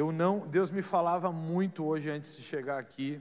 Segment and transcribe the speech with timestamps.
[0.00, 3.20] Eu não, Deus me falava muito hoje antes de chegar aqui,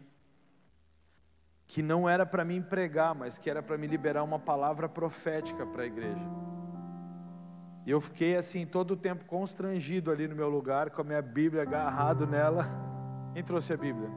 [1.67, 5.65] que não era para mim pregar, mas que era para me liberar uma palavra profética
[5.65, 6.26] para a igreja.
[7.86, 11.21] E eu fiquei assim todo o tempo constrangido ali no meu lugar, com a minha
[11.21, 12.65] Bíblia agarrado nela.
[13.33, 14.09] Quem trouxe a Bíblia?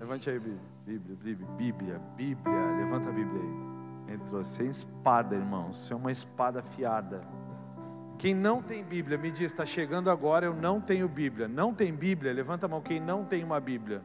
[0.00, 0.62] Levante aí a Bíblia.
[0.86, 2.76] Bíblia, Bíblia, Bíblia, Bíblia.
[2.78, 4.14] Levanta a Bíblia aí.
[4.14, 5.82] Entrou sem espada, irmãos.
[5.82, 7.20] Isso é uma espada afiada.
[8.18, 11.48] Quem não tem Bíblia, me diz, está chegando agora, eu não tenho Bíblia.
[11.48, 12.32] Não tem Bíblia?
[12.32, 12.80] Levanta a mão.
[12.80, 14.02] Quem não tem uma Bíblia?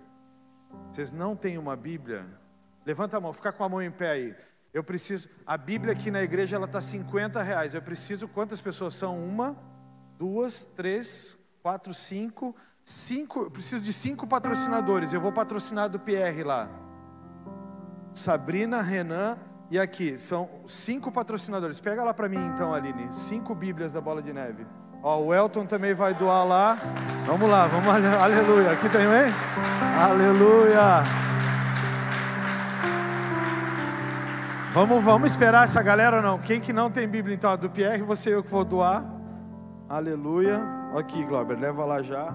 [0.91, 2.25] Vocês não têm uma Bíblia?
[2.85, 4.35] Levanta a mão, fica com a mão em pé aí.
[4.73, 7.73] Eu preciso, a Bíblia aqui na igreja ela está 50 reais.
[7.73, 9.17] Eu preciso, quantas pessoas são?
[9.17, 9.55] Uma,
[10.17, 13.43] duas, três, quatro, cinco, cinco.
[13.43, 15.13] Eu preciso de cinco patrocinadores.
[15.13, 16.69] Eu vou patrocinar do PR lá.
[18.13, 19.37] Sabrina, Renan
[19.71, 20.17] e aqui.
[20.17, 21.79] São cinco patrocinadores.
[21.79, 23.07] Pega lá para mim então, Aline.
[23.11, 24.65] Cinco Bíblias da Bola de Neve.
[25.01, 26.77] Ó, o Elton também vai doar lá.
[27.25, 28.71] Vamos lá, vamos, aleluia.
[28.71, 29.31] Aqui também?
[29.97, 31.03] Aleluia.
[34.73, 36.37] Vamos, vamos esperar essa galera ou não?
[36.37, 37.57] Quem que não tem Bíblia então?
[37.57, 39.03] Do Pierre, você eu que vou doar.
[39.87, 40.59] Aleluia.
[40.95, 42.33] Aqui, Glauber, leva lá já.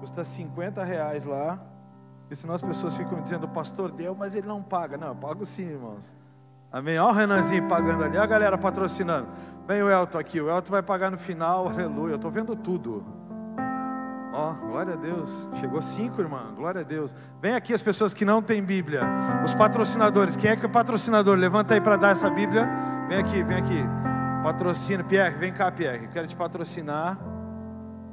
[0.00, 1.60] Custa 50 reais lá.
[2.30, 4.96] E senão as pessoas ficam dizendo, pastor deu, mas ele não paga.
[4.96, 6.16] Não, eu pago sim, irmãos.
[6.70, 6.98] Amém?
[6.98, 9.28] Olha o Renanzinho pagando ali, olha a galera patrocinando.
[9.66, 12.12] Vem o Elton aqui, o Elton vai pagar no final, aleluia.
[12.12, 13.04] Eu estou vendo tudo.
[14.32, 15.48] Ó, glória a Deus.
[15.54, 16.52] Chegou cinco, irmã.
[16.54, 17.14] Glória a Deus.
[17.40, 19.00] Vem aqui as pessoas que não têm Bíblia.
[19.44, 20.36] Os patrocinadores.
[20.36, 21.36] Quem é que é o patrocinador?
[21.36, 22.68] Levanta aí para dar essa Bíblia.
[23.08, 23.82] Vem aqui, vem aqui.
[24.42, 25.02] Patrocina.
[25.02, 26.04] Pierre, vem cá, Pierre.
[26.04, 27.18] Eu quero te patrocinar.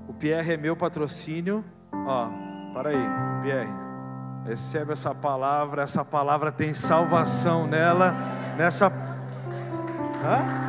[0.07, 1.63] O Pierre é meu patrocínio.
[1.93, 2.29] Ó,
[2.73, 3.09] para aí,
[3.43, 3.84] Pierre.
[4.47, 5.81] Recebe essa palavra.
[5.81, 8.15] Essa palavra tem salvação nela.
[8.57, 8.88] Nessa.
[10.23, 10.65] Hã?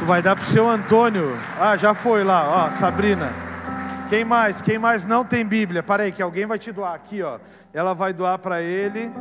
[0.00, 1.36] Tu vai dar pro seu Antônio.
[1.60, 3.32] Ah, já foi lá, ó, Sabrina.
[4.08, 4.60] Quem mais?
[4.60, 5.82] Quem mais não tem Bíblia?
[5.82, 7.38] Para aí, que alguém vai te doar aqui, ó.
[7.72, 9.12] Ela vai doar para ele.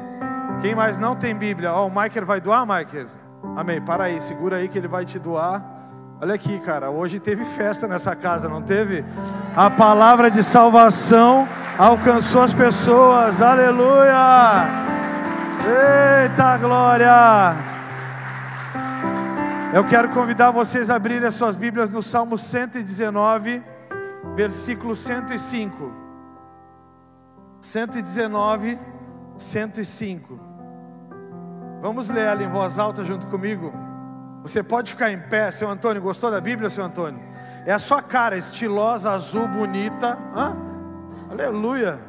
[0.62, 1.74] Quem mais não tem Bíblia?
[1.74, 3.08] Ó, o Michael vai doar, Michael?
[3.56, 3.82] Amém.
[3.82, 5.64] Para aí, segura aí que ele vai te doar.
[6.20, 6.90] Olha aqui, cara.
[6.90, 9.06] Hoje teve festa nessa casa, não teve?
[9.56, 13.42] A palavra de salvação alcançou as pessoas.
[13.42, 14.66] Aleluia!
[16.24, 17.56] Eita glória!
[19.74, 23.62] Eu quero convidar vocês a abrirem as suas Bíblias no Salmo 119
[24.36, 25.92] versículo 105.
[27.60, 28.78] 119,
[29.36, 30.40] 105.
[31.82, 33.74] Vamos ler ela em voz alta junto comigo?
[34.44, 36.02] Você pode ficar em pé, seu Antônio.
[36.02, 37.20] Gostou da Bíblia, seu Antônio?
[37.66, 40.18] É a sua cara, estilosa, azul, bonita.
[40.36, 40.67] Hã?
[41.30, 42.00] Aleluia.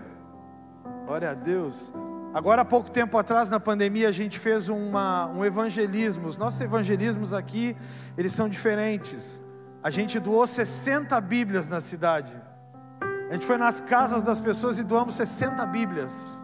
[1.05, 1.93] Glória a Deus.
[2.33, 6.29] Agora, há pouco tempo atrás, na pandemia, a gente fez uma, um evangelismo.
[6.29, 7.77] Os nossos evangelismos aqui,
[8.17, 9.43] eles são diferentes.
[9.83, 12.33] A gente doou 60 Bíblias na cidade.
[13.29, 16.41] A gente foi nas casas das pessoas e doamos 60 Bíblias.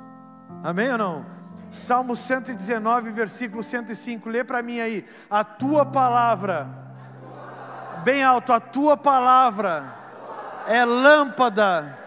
[0.63, 1.27] Amém ou não?
[1.71, 4.29] Salmo 119, versículo 105.
[4.29, 5.05] Lê para mim aí.
[5.31, 6.69] A tua palavra,
[8.03, 9.95] bem alto, a tua palavra
[10.67, 12.04] é lâmpada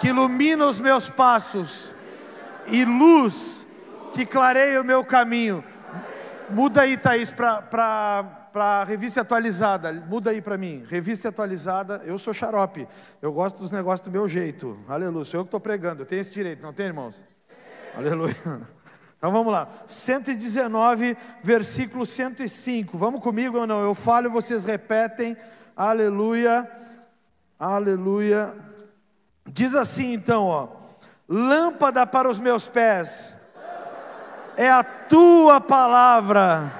[0.00, 1.94] que ilumina os meus passos
[2.66, 3.66] e luz
[4.12, 5.62] que clareia o meu caminho.
[6.48, 12.34] Muda aí, Thaís, para para revista atualizada, muda aí para mim, revista atualizada, eu sou
[12.34, 12.86] xarope,
[13.22, 16.20] eu gosto dos negócios do meu jeito, aleluia, sou eu que estou pregando, eu tenho
[16.20, 17.24] esse direito, não tem irmãos?
[17.96, 18.34] Aleluia.
[19.20, 23.82] Então vamos lá, 119, versículo 105, vamos comigo ou não?
[23.82, 25.36] Eu falo, vocês repetem,
[25.76, 26.66] aleluia,
[27.58, 28.50] aleluia.
[29.52, 30.68] Diz assim então, ó,
[31.28, 33.36] lâmpada para os meus pés,
[34.56, 36.70] é a tua palavra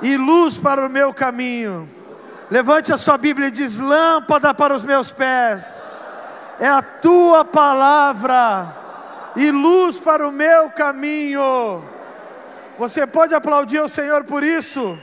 [0.00, 1.88] e luz para o meu caminho.
[2.50, 5.86] Levante a sua Bíblia e diz: lâmpada para os meus pés,
[6.58, 8.68] é a tua palavra
[9.36, 11.84] e luz para o meu caminho.
[12.78, 14.98] Você pode aplaudir o Senhor por isso?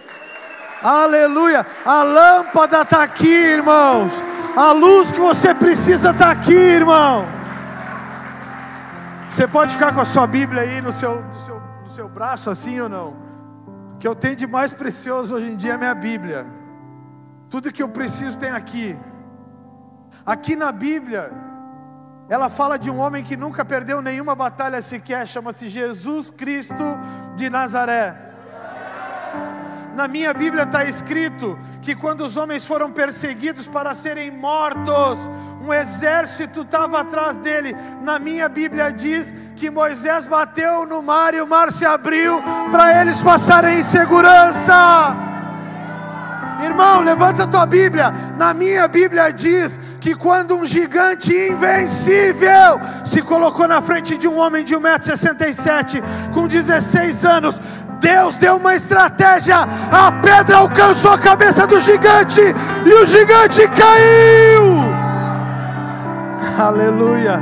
[0.82, 1.66] Aleluia!
[1.86, 4.33] A lâmpada está aqui, irmãos.
[4.56, 7.26] A luz que você precisa está aqui, irmão.
[9.30, 12.50] Você pode ficar com a sua Bíblia aí no seu, no seu, no seu braço,
[12.50, 13.24] assim ou não?
[14.04, 16.46] que eu tenho de mais precioso hoje em dia é a minha Bíblia.
[17.50, 19.00] Tudo que eu preciso tem aqui.
[20.26, 21.32] Aqui na Bíblia,
[22.28, 26.84] ela fala de um homem que nunca perdeu nenhuma batalha sequer, chama-se Jesus Cristo
[27.38, 28.23] de Nazaré.
[29.96, 35.30] Na minha Bíblia está escrito que quando os homens foram perseguidos para serem mortos,
[35.64, 37.76] um exército estava atrás dele.
[38.02, 42.42] Na minha Bíblia diz que Moisés bateu no mar e o mar se abriu
[42.72, 45.16] para eles passarem em segurança.
[46.64, 48.12] Irmão, levanta a tua Bíblia.
[48.38, 54.38] Na minha Bíblia diz que quando um gigante invencível se colocou na frente de um
[54.38, 56.04] homem de 1,67m
[56.34, 57.60] com 16 anos,
[58.04, 59.60] Deus deu uma estratégia,
[59.90, 62.42] a pedra alcançou a cabeça do gigante
[62.86, 64.84] e o gigante caiu.
[66.60, 67.40] Aleluia.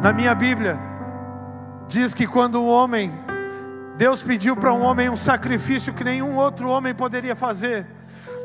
[0.00, 0.78] Na minha Bíblia
[1.88, 3.12] diz que quando um homem
[3.96, 7.84] Deus pediu para um homem um sacrifício que nenhum outro homem poderia fazer.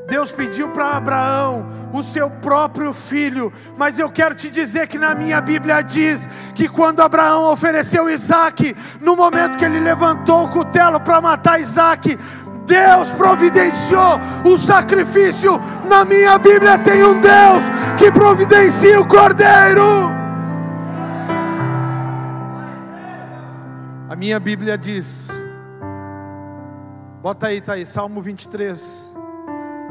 [0.08, 5.14] Deus pediu para Abraão o seu próprio filho, mas eu quero te dizer que na
[5.14, 10.98] minha Bíblia diz que quando Abraão ofereceu Isaac, no momento que ele levantou o cutelo
[11.02, 12.18] para matar Isaac,
[12.66, 15.60] Deus providenciou o sacrifício.
[15.90, 17.64] Na minha Bíblia tem um Deus
[17.98, 20.10] que providencia o cordeiro.
[24.10, 25.28] A minha Bíblia diz,
[27.22, 29.17] bota aí, tá aí, Salmo 23.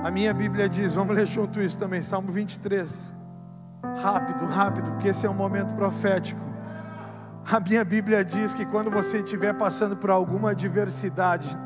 [0.06, 3.12] A minha Bíblia diz, vamos ler junto isso também, Salmo 23.
[4.00, 6.40] Rápido, rápido, porque esse é um momento profético.
[7.50, 11.58] A minha Bíblia diz que quando você estiver passando por alguma adversidade,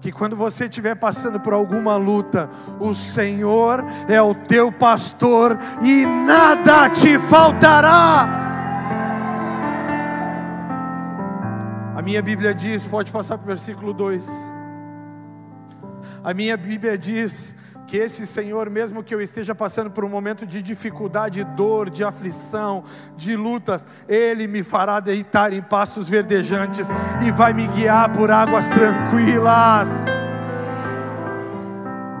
[0.00, 2.48] que quando você estiver passando por alguma luta,
[2.78, 8.24] o Senhor é o teu pastor e nada te faltará.
[11.96, 14.61] A minha Bíblia diz, pode passar para o versículo 2.
[16.24, 17.54] A minha Bíblia diz
[17.86, 22.04] que esse Senhor, mesmo que eu esteja passando por um momento de dificuldade, dor, de
[22.04, 22.84] aflição,
[23.16, 26.88] de lutas, Ele me fará deitar em passos verdejantes
[27.26, 30.06] e vai me guiar por águas tranquilas.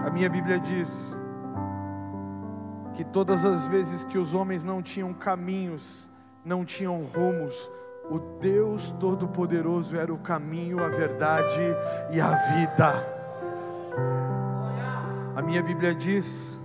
[0.04, 1.16] A minha Bíblia diz
[2.94, 6.10] que todas as vezes que os homens não tinham caminhos,
[6.44, 7.70] não tinham rumos,
[8.10, 11.60] o Deus Todo-Poderoso era o caminho, a verdade
[12.10, 13.21] e a vida.
[15.34, 16.60] A minha Bíblia diz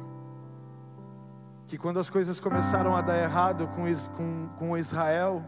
[1.67, 3.83] que quando as coisas começaram a dar errado com,
[4.15, 5.43] com, com Israel,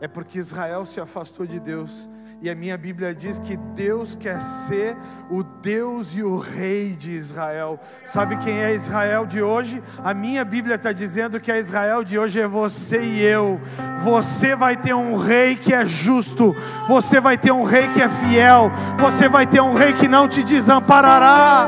[0.00, 2.08] é porque Israel se afastou de Deus.
[2.44, 4.94] E a minha Bíblia diz que Deus quer ser
[5.30, 7.80] o Deus e o Rei de Israel.
[8.04, 9.82] Sabe quem é Israel de hoje?
[10.04, 13.58] A minha Bíblia está dizendo que a Israel de hoje é você e eu.
[14.02, 16.54] Você vai ter um rei que é justo,
[16.86, 20.28] você vai ter um rei que é fiel, você vai ter um rei que não
[20.28, 21.66] te desamparará.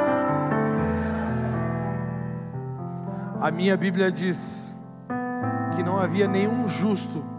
[3.40, 4.74] A minha Bíblia diz
[5.74, 7.35] que não havia nenhum justo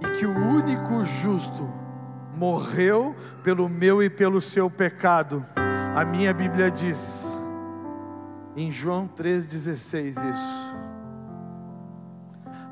[0.00, 1.70] e que o único justo
[2.34, 5.44] morreu pelo meu e pelo seu pecado.
[5.94, 7.36] A minha Bíblia diz,
[8.56, 10.70] em João 3,16, isso.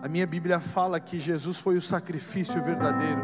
[0.02, 3.20] A minha Bíblia fala que Jesus foi o sacrifício verdadeiro.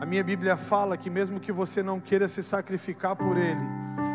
[0.00, 3.60] A minha Bíblia fala que, mesmo que você não queira se sacrificar por Ele,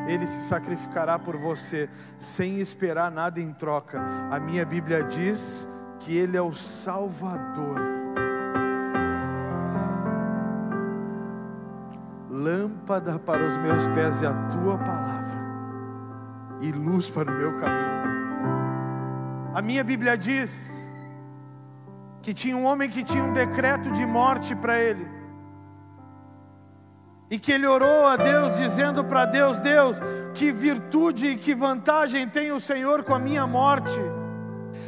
[0.07, 4.03] Ele se sacrificará por você, sem esperar nada em troca.
[4.29, 5.67] A minha Bíblia diz
[5.99, 8.04] que Ele é o Salvador.
[12.85, 15.35] Lâmpada para os meus pés é a tua palavra
[16.61, 18.05] e luz para o meu caminho.
[19.55, 20.71] A minha Bíblia diz
[22.21, 25.07] que tinha um homem que tinha um decreto de morte para ele.
[27.29, 29.99] E que ele orou a Deus dizendo para Deus: Deus,
[30.35, 33.99] que virtude e que vantagem tem o Senhor com a minha morte?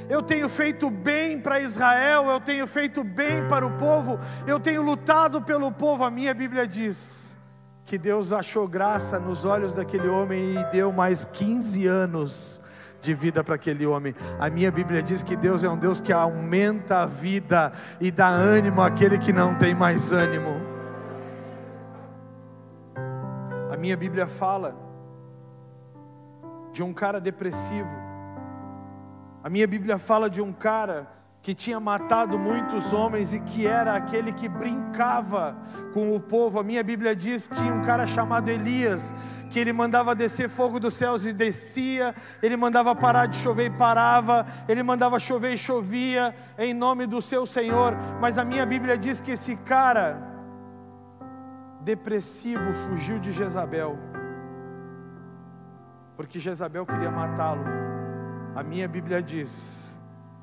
[0.08, 4.84] Eu tenho feito bem para Israel, eu tenho feito bem para o povo, eu tenho
[4.84, 6.04] lutado pelo povo.
[6.04, 7.37] A minha Bíblia diz
[7.88, 12.62] que Deus achou graça nos olhos daquele homem e deu mais 15 anos
[13.00, 14.14] de vida para aquele homem.
[14.38, 18.28] A minha Bíblia diz que Deus é um Deus que aumenta a vida e dá
[18.28, 20.60] ânimo àquele que não tem mais ânimo.
[23.72, 24.76] A minha Bíblia fala
[26.74, 27.96] de um cara depressivo.
[29.42, 31.08] A minha Bíblia fala de um cara
[31.48, 35.56] que tinha matado muitos homens e que era aquele que brincava
[35.94, 36.60] com o povo.
[36.60, 39.14] A minha Bíblia diz que tinha um cara chamado Elias,
[39.50, 42.14] que ele mandava descer fogo dos céus e descia,
[42.44, 47.22] ele mandava parar de chover e parava, ele mandava chover e chovia, em nome do
[47.22, 47.96] seu Senhor.
[48.20, 50.22] Mas a minha Bíblia diz que esse cara
[51.80, 53.98] depressivo fugiu de Jezabel,
[56.18, 57.64] porque Jezabel queria matá-lo.
[58.54, 59.97] A minha Bíblia diz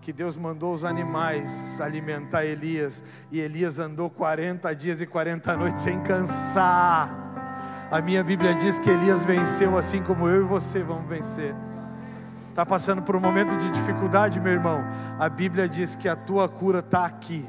[0.04, 5.82] que Deus mandou os animais alimentar Elias, e Elias andou 40 dias e 40 noites
[5.82, 7.88] sem cansar.
[7.90, 11.54] A minha Bíblia diz que Elias venceu assim como eu e você vamos vencer.
[12.50, 14.84] Está passando por um momento de dificuldade, meu irmão?
[15.18, 17.48] A Bíblia diz que a tua cura está aqui,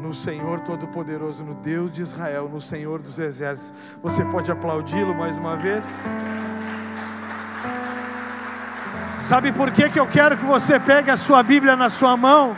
[0.00, 3.78] no Senhor Todo-Poderoso, no Deus de Israel, no Senhor dos Exércitos.
[4.02, 6.02] Você pode aplaudi-lo mais uma vez?
[9.20, 12.56] Sabe por que, que eu quero que você pegue a sua Bíblia na sua mão?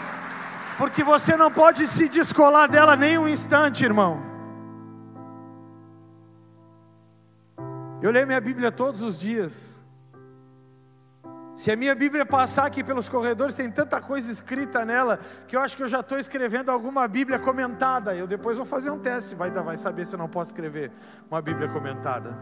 [0.78, 4.22] Porque você não pode se descolar dela nem um instante, irmão.
[8.00, 9.80] Eu leio minha Bíblia todos os dias.
[11.56, 15.60] Se a minha Bíblia passar aqui pelos corredores, tem tanta coisa escrita nela que eu
[15.60, 18.14] acho que eu já estou escrevendo alguma Bíblia comentada.
[18.14, 20.92] Eu depois vou fazer um teste, vai, vai saber se eu não posso escrever
[21.28, 22.38] uma Bíblia comentada.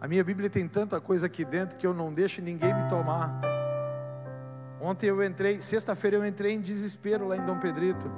[0.00, 3.40] A minha Bíblia tem tanta coisa aqui dentro que eu não deixo ninguém me tomar.
[4.80, 8.08] Ontem eu entrei, sexta-feira eu entrei em desespero lá em Dom Pedrito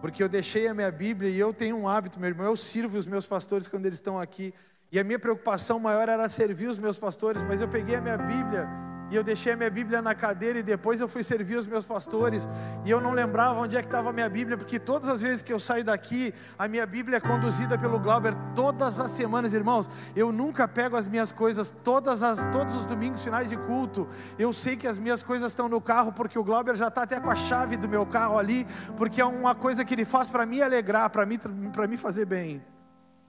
[0.00, 2.96] porque eu deixei a minha Bíblia e eu tenho um hábito, meu irmão, eu sirvo
[2.96, 4.54] os meus pastores quando eles estão aqui.
[4.90, 8.16] E a minha preocupação maior era servir os meus pastores, mas eu peguei a minha
[8.16, 8.66] Bíblia
[9.10, 11.84] e eu deixei a minha Bíblia na cadeira e depois eu fui servir os meus
[11.84, 12.48] pastores
[12.84, 15.42] e eu não lembrava onde é que estava a minha Bíblia, porque todas as vezes
[15.42, 19.88] que eu saio daqui, a minha Bíblia é conduzida pelo Glauber todas as semanas, irmãos.
[20.14, 24.06] Eu nunca pego as minhas coisas todas as todos os domingos finais de culto.
[24.38, 27.18] Eu sei que as minhas coisas estão no carro porque o Glauber já está até
[27.18, 30.46] com a chave do meu carro ali, porque é uma coisa que ele faz para
[30.46, 31.38] me alegrar, para mim
[31.72, 32.62] para me fazer bem.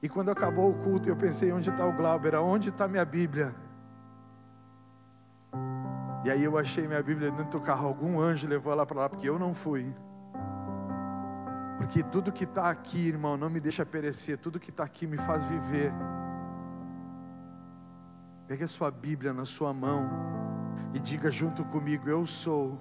[0.02, 2.36] E quando acabou o culto, eu pensei: onde está o Glauber?
[2.36, 3.56] Onde está minha Bíblia?
[6.24, 9.10] E aí eu achei minha Bíblia dentro do carro, algum anjo levou ela para lá,
[9.10, 9.92] porque eu não fui.
[11.78, 15.18] Porque tudo que está aqui, irmão, não me deixa perecer, tudo que está aqui me
[15.18, 15.92] faz viver.
[18.48, 20.08] Pegue a sua Bíblia na sua mão
[20.94, 22.80] e diga junto comigo: Eu sou.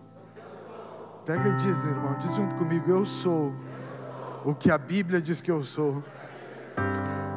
[1.25, 3.55] Pega e diz, irmão, diz junto comigo: Eu sou
[4.45, 6.03] o que a Bíblia diz que eu sou.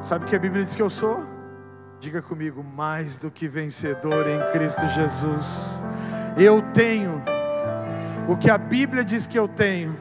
[0.01, 1.32] Sabe o que a Bíblia diz que eu sou?
[2.03, 5.81] Diga comigo, mais do que vencedor em Cristo Jesus.
[6.35, 7.23] Eu tenho
[8.27, 9.95] o que a Bíblia diz que eu tenho.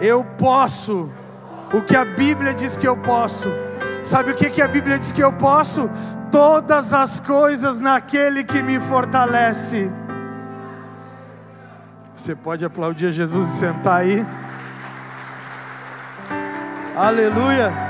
[0.00, 1.08] Eu posso
[1.72, 3.46] o que a Bíblia diz que eu posso.
[4.02, 5.88] Sabe o que, que a Bíblia diz que eu posso?
[6.32, 9.88] Todas as coisas naquele que me fortalece.
[12.16, 14.26] Você pode aplaudir Jesus e sentar aí.
[16.96, 17.85] Aleluia.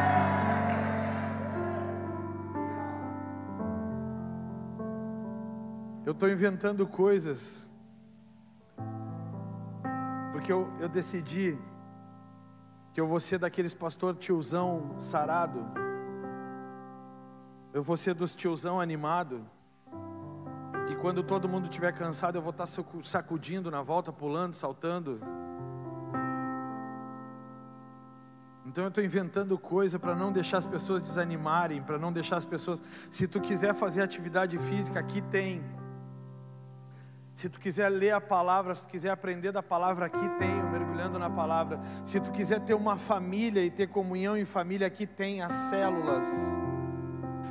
[6.07, 7.69] Eu estou inventando coisas,
[10.31, 11.59] porque eu, eu decidi
[12.93, 15.67] que eu vou ser daqueles pastor tiozão sarado,
[17.75, 19.45] eu vou ser dos tiozão animado,
[20.87, 25.21] que quando todo mundo estiver cansado eu vou estar tá sacudindo na volta, pulando, saltando.
[28.65, 32.45] Então eu estou inventando coisa para não deixar as pessoas desanimarem, para não deixar as
[32.45, 32.81] pessoas.
[33.11, 35.65] Se tu quiser fazer atividade física, aqui tem.
[37.37, 41.19] Se tu quiser ler a palavra, se tu quiser aprender da palavra, aqui tem, mergulhando
[41.19, 41.79] na palavra.
[42.03, 46.27] Se tu quiser ter uma família e ter comunhão em família, aqui tem as células.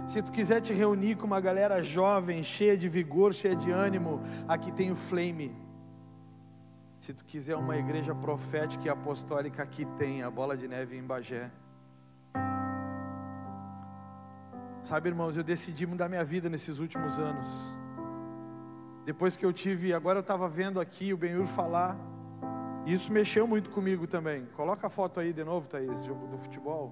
[0.07, 4.23] Se tu quiser te reunir com uma galera jovem, cheia de vigor, cheia de ânimo,
[4.47, 5.55] aqui tem o Flame.
[6.99, 11.03] Se tu quiser uma igreja profética e apostólica, aqui tem a Bola de Neve em
[11.03, 11.51] Bagé.
[14.81, 17.84] Sabe, irmãos, eu decidi mudar minha vida nesses últimos anos.
[19.05, 21.95] Depois que eu tive, agora eu estava vendo aqui o Benhur falar,
[22.87, 24.45] isso mexeu muito comigo também.
[24.55, 26.91] Coloca a foto aí de novo, Thaís, jogo do futebol.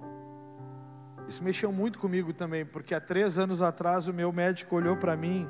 [1.26, 5.16] Isso mexeu muito comigo também, porque há três anos atrás o meu médico olhou para
[5.16, 5.48] mim,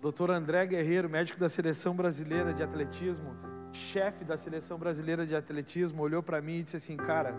[0.00, 3.36] doutor André Guerreiro, médico da seleção brasileira de atletismo,
[3.72, 7.34] chefe da seleção brasileira de atletismo, olhou para mim e disse assim: Cara,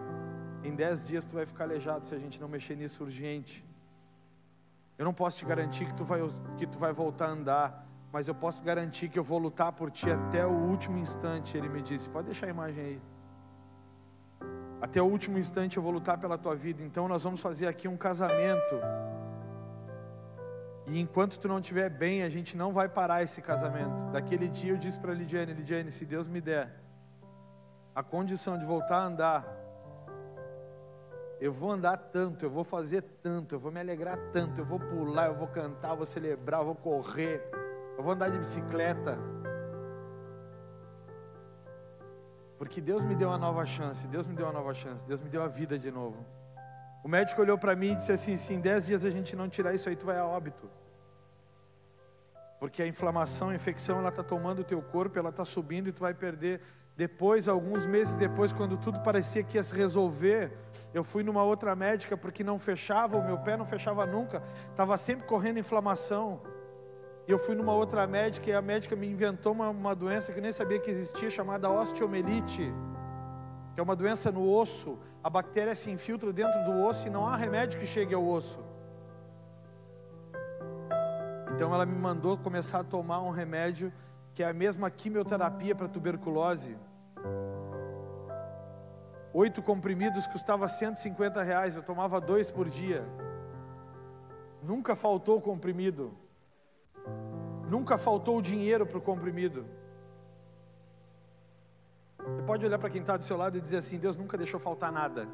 [0.64, 3.69] em dez dias tu vai ficar aleijado se a gente não mexer nisso urgente.
[5.00, 6.20] Eu não posso te garantir que tu vai,
[6.58, 9.90] que tu vai voltar a andar, mas eu posso garantir que eu vou lutar por
[9.90, 11.58] ti até o último instante.
[11.58, 13.02] Ele me disse: Pode deixar a imagem aí.
[14.82, 16.84] Até o último instante eu vou lutar pela tua vida.
[16.84, 18.76] Então nós vamos fazer aqui um casamento.
[20.86, 24.04] E enquanto tu não estiver bem, a gente não vai parar esse casamento.
[24.12, 26.78] Daquele dia eu disse para Lidiane: Lidiane, se Deus me der
[27.96, 29.59] a condição de voltar a andar,
[31.40, 34.80] eu vou andar tanto, eu vou fazer tanto, eu vou me alegrar tanto, eu vou
[34.80, 37.42] pular, eu vou cantar, eu vou celebrar, eu vou correr,
[37.98, 39.18] eu vou andar de bicicleta.
[42.58, 45.30] Porque Deus me deu uma nova chance, Deus me deu uma nova chance, Deus me
[45.30, 46.26] deu a vida de novo.
[47.02, 49.48] O médico olhou para mim e disse assim: se em 10 dias a gente não
[49.48, 50.70] tirar isso aí, tu vai a óbito.
[52.60, 55.94] Porque a inflamação, a infecção, ela está tomando o teu corpo, ela está subindo e
[55.94, 56.60] tu vai perder
[57.00, 60.52] depois, alguns meses depois, quando tudo parecia que ia se resolver,
[60.94, 64.98] eu fui numa outra médica porque não fechava, o meu pé não fechava nunca, estava
[64.98, 66.42] sempre correndo inflamação.
[67.26, 70.42] E eu fui numa outra médica e a médica me inventou uma, uma doença que
[70.42, 72.70] nem sabia que existia, chamada osteomelite,
[73.74, 75.00] que é uma doença no osso.
[75.24, 78.60] A bactéria se infiltra dentro do osso e não há remédio que chegue ao osso.
[81.56, 83.90] Então ela me mandou começar a tomar um remédio
[84.34, 86.76] que é a mesma quimioterapia para tuberculose.
[89.34, 93.06] Oito comprimidos custava 150 reais, eu tomava dois por dia.
[94.62, 96.12] Nunca faltou comprimido.
[97.70, 99.66] Nunca faltou dinheiro para o comprimido.
[102.18, 104.60] Você pode olhar para quem está do seu lado e dizer assim: Deus nunca deixou
[104.60, 105.28] faltar nada,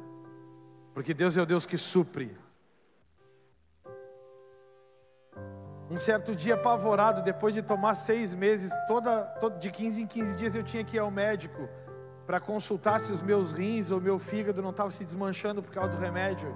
[0.94, 2.36] porque Deus é o Deus que supre.
[5.88, 10.54] Um certo dia, apavorado, depois de tomar seis meses, toda, de 15 em 15 dias
[10.56, 11.68] eu tinha que ir ao médico
[12.26, 15.90] para consultar se os meus rins ou meu fígado não estavam se desmanchando por causa
[15.90, 16.52] do remédio.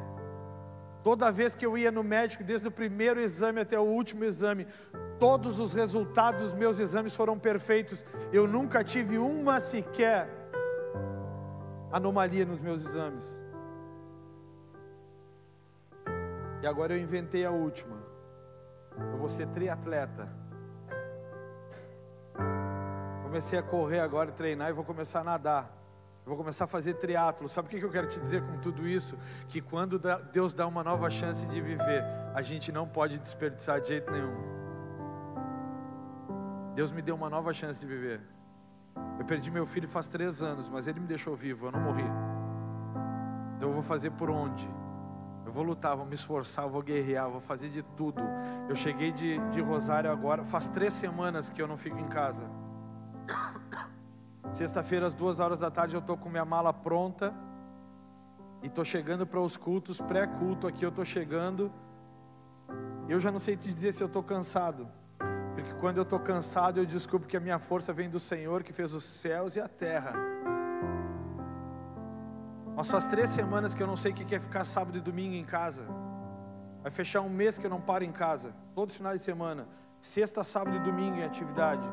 [1.03, 4.67] Toda vez que eu ia no médico, desde o primeiro exame até o último exame,
[5.21, 8.05] todos os resultados dos meus exames foram perfeitos.
[8.33, 10.29] Eu nunca tive uma sequer
[11.93, 13.41] anomalia nos meus exames.
[16.63, 17.97] E agora eu inventei a última.
[19.13, 20.27] Eu vou ser triatleta.
[23.23, 25.73] Comecei a correr agora, treinar e vou começar a nadar.
[26.25, 27.49] vou começar a fazer triatlo.
[27.49, 29.17] Sabe o que eu quero te dizer com tudo isso?
[29.49, 30.01] Que quando
[30.33, 32.05] Deus dá uma nova chance de viver,
[32.35, 34.35] a gente não pode desperdiçar de jeito nenhum.
[36.75, 38.21] Deus me deu uma nova chance de viver.
[39.19, 42.05] Eu perdi meu filho faz três anos, mas ele me deixou vivo, eu não morri.
[43.57, 44.69] Então eu vou fazer por onde?
[45.51, 48.23] Eu vou lutar, vou me esforçar, vou guerrear, vou fazer de tudo.
[48.69, 52.47] Eu cheguei de, de Rosário agora, faz três semanas que eu não fico em casa.
[54.55, 57.35] Sexta-feira, às duas horas da tarde, eu estou com minha mala pronta.
[58.63, 61.73] E estou chegando para os cultos, pré-culto aqui, eu estou chegando.
[63.09, 64.89] Eu já não sei te dizer se eu estou cansado.
[65.57, 68.73] Porque quando eu estou cansado, eu descubro que a minha força vem do Senhor que
[68.73, 70.30] fez os céus e a terra.
[72.77, 75.35] Mas faz três semanas que eu não sei o que é ficar sábado e domingo
[75.35, 75.87] em casa.
[76.83, 78.55] Vai fechar um mês que eu não paro em casa.
[78.75, 79.69] Todos os finais de semana.
[80.01, 81.87] Sexta, sábado e domingo em atividade.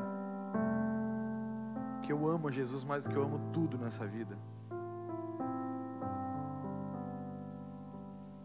[2.02, 4.38] Que eu amo Jesus mais do que eu amo tudo nessa vida.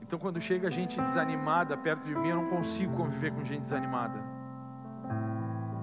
[0.01, 4.19] Então quando chega gente desanimada perto de mim, eu não consigo conviver com gente desanimada.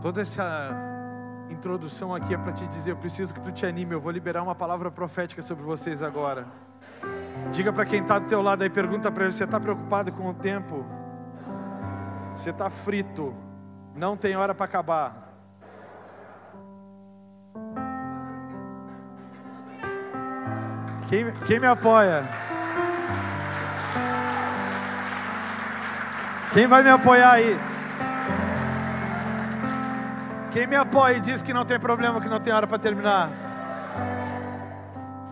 [0.00, 0.89] Toda essa
[1.50, 3.92] introdução aqui é para te dizer: eu preciso que tu te anime.
[3.92, 6.46] Eu vou liberar uma palavra profética sobre vocês agora.
[7.50, 10.28] Diga para quem está do teu lado aí, pergunta para ele: você está preocupado com
[10.28, 10.84] o tempo?
[12.34, 13.34] Você está frito?
[13.94, 15.28] Não tem hora para acabar.
[21.08, 22.22] Quem, quem me apoia?
[26.52, 27.69] Quem vai me apoiar aí?
[30.50, 33.30] Quem me apoia e diz que não tem problema, que não tem hora para terminar?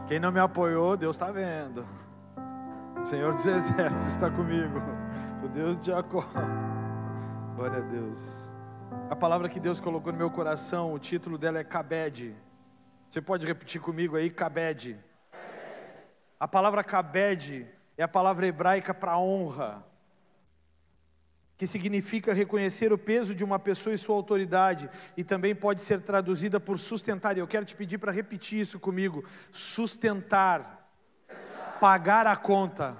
[0.06, 1.84] Quem não me apoiou, Deus está vendo.
[3.02, 4.80] O Senhor dos Exércitos está comigo.
[5.42, 6.24] O Deus de Jacó.
[7.56, 8.54] Glória a Deus.
[9.10, 12.36] A palavra que Deus colocou no meu coração, o título dela é Cabed.
[13.10, 14.96] Você pode repetir comigo aí, Cabed.
[16.38, 19.87] A palavra Cabed é a palavra hebraica para honra
[21.58, 26.00] que significa reconhecer o peso de uma pessoa e sua autoridade, e também pode ser
[26.00, 27.36] traduzida por sustentar.
[27.36, 30.88] E eu quero te pedir para repetir isso comigo: sustentar,
[31.80, 32.96] pagar a conta.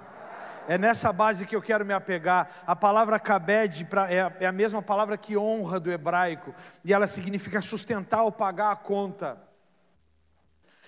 [0.67, 2.63] É nessa base que eu quero me apegar.
[2.67, 7.61] A palavra kabed é, é a mesma palavra que honra do hebraico, e ela significa
[7.61, 9.41] sustentar ou pagar a conta.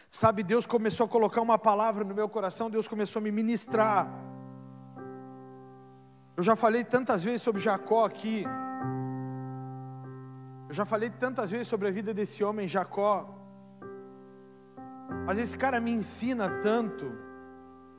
[0.09, 4.30] Sabe, Deus começou a colocar uma palavra no meu coração, Deus começou a me ministrar.
[6.35, 8.45] Eu já falei tantas vezes sobre Jacó aqui.
[10.69, 13.37] Eu já falei tantas vezes sobre a vida desse homem Jacó.
[15.25, 17.11] Mas esse cara me ensina tanto.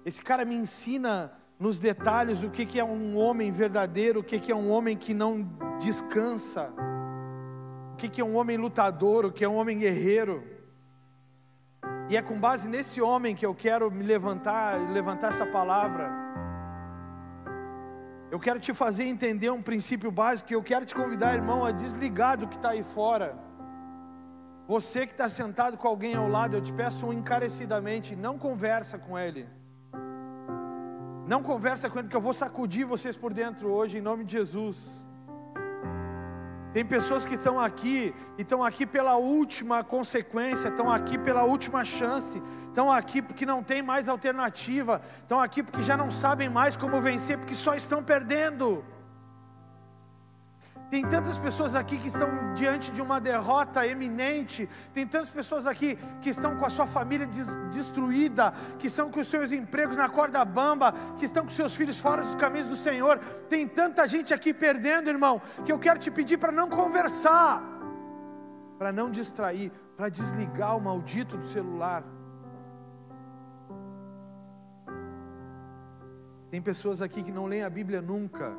[0.05, 4.57] Esse cara me ensina nos detalhes o que é um homem verdadeiro, o que é
[4.57, 6.73] um homem que não descansa,
[7.93, 10.43] o que é um homem lutador, o que é um homem guerreiro.
[12.09, 16.22] E é com base nesse homem que eu quero me levantar levantar essa palavra.
[18.33, 21.71] Eu quero te fazer entender um princípio básico e eu quero te convidar, irmão, a
[21.71, 23.37] desligar do que está aí fora.
[24.67, 29.19] Você que está sentado com alguém ao lado, eu te peço encarecidamente, não conversa com
[29.19, 29.47] ele.
[31.27, 34.33] Não conversa com ele, porque eu vou sacudir vocês por dentro hoje, em nome de
[34.33, 35.07] Jesus.
[36.73, 41.85] Tem pessoas que estão aqui e estão aqui pela última consequência, estão aqui pela última
[41.85, 46.75] chance, estão aqui porque não tem mais alternativa, estão aqui porque já não sabem mais
[46.75, 48.83] como vencer, porque só estão perdendo.
[50.93, 54.69] Tem tantas pessoas aqui que estão diante de uma derrota eminente.
[54.93, 59.19] Tem tantas pessoas aqui que estão com a sua família des destruída, que estão com
[59.19, 62.77] os seus empregos na corda bamba, que estão com seus filhos fora dos caminhos do
[62.77, 63.19] Senhor.
[63.49, 67.63] Tem tanta gente aqui perdendo, irmão, que eu quero te pedir para não conversar,
[68.79, 72.05] para não distrair, para desligar o maldito do celular.
[76.51, 78.55] Tem pessoas aqui que não leem a Bíblia nunca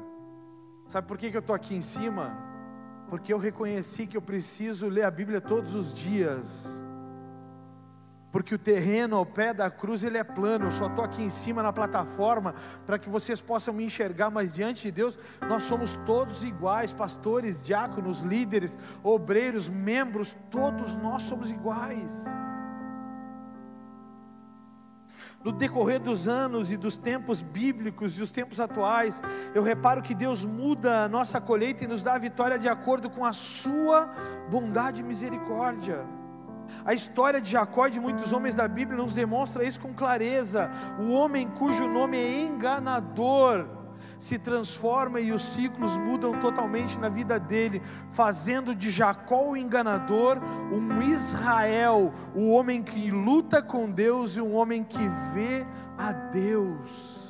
[0.87, 2.37] Sabe por que, eu estou aqui em cima?
[3.09, 6.81] Porque eu reconheci que eu preciso ler a Bíblia todos os dias.
[8.31, 10.65] Porque o terreno ao pé da cruz ele é plano.
[10.65, 14.31] Eu só estou aqui em cima na plataforma para que vocês possam me enxergar.
[14.31, 20.35] Mas diante de Deus nós somos todos iguais: pastores, diáconos, líderes, obreiros, membros.
[20.49, 22.25] Todos nós somos iguais
[25.43, 29.21] no decorrer dos anos e dos tempos bíblicos e os tempos atuais,
[29.53, 33.10] eu reparo que Deus muda a nossa colheita e nos dá a vitória de acordo
[33.10, 34.10] com a sua
[34.49, 36.06] bondade e misericórdia.
[36.86, 40.71] A história de Jacó e de muitos homens da Bíblia nos demonstra isso com clareza.
[40.99, 43.82] O homem cujo nome é enganador
[44.23, 50.39] se transforma e os ciclos mudam totalmente na vida dele, fazendo de Jacó o enganador
[50.71, 55.65] um Israel, o homem que luta com Deus e um homem que vê
[55.97, 57.22] a Deus.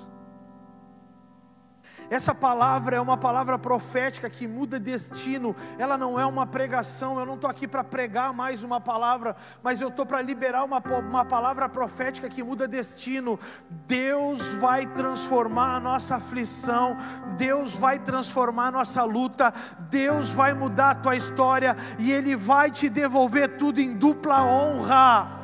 [2.09, 7.19] Essa palavra é uma palavra profética que muda destino, ela não é uma pregação.
[7.19, 10.81] Eu não estou aqui para pregar mais uma palavra, mas eu estou para liberar uma,
[11.07, 13.39] uma palavra profética que muda destino.
[13.87, 16.95] Deus vai transformar a nossa aflição,
[17.37, 19.53] Deus vai transformar a nossa luta,
[19.89, 25.42] Deus vai mudar a tua história e Ele vai te devolver tudo em dupla honra.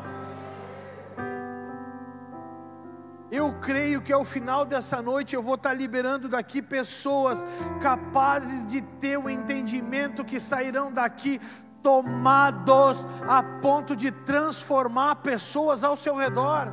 [3.32, 7.46] Eu creio que ao final dessa noite eu vou estar liberando daqui pessoas
[7.80, 11.40] capazes de ter o entendimento que sairão daqui
[11.84, 16.68] tomados a ponto de transformar pessoas ao seu redor.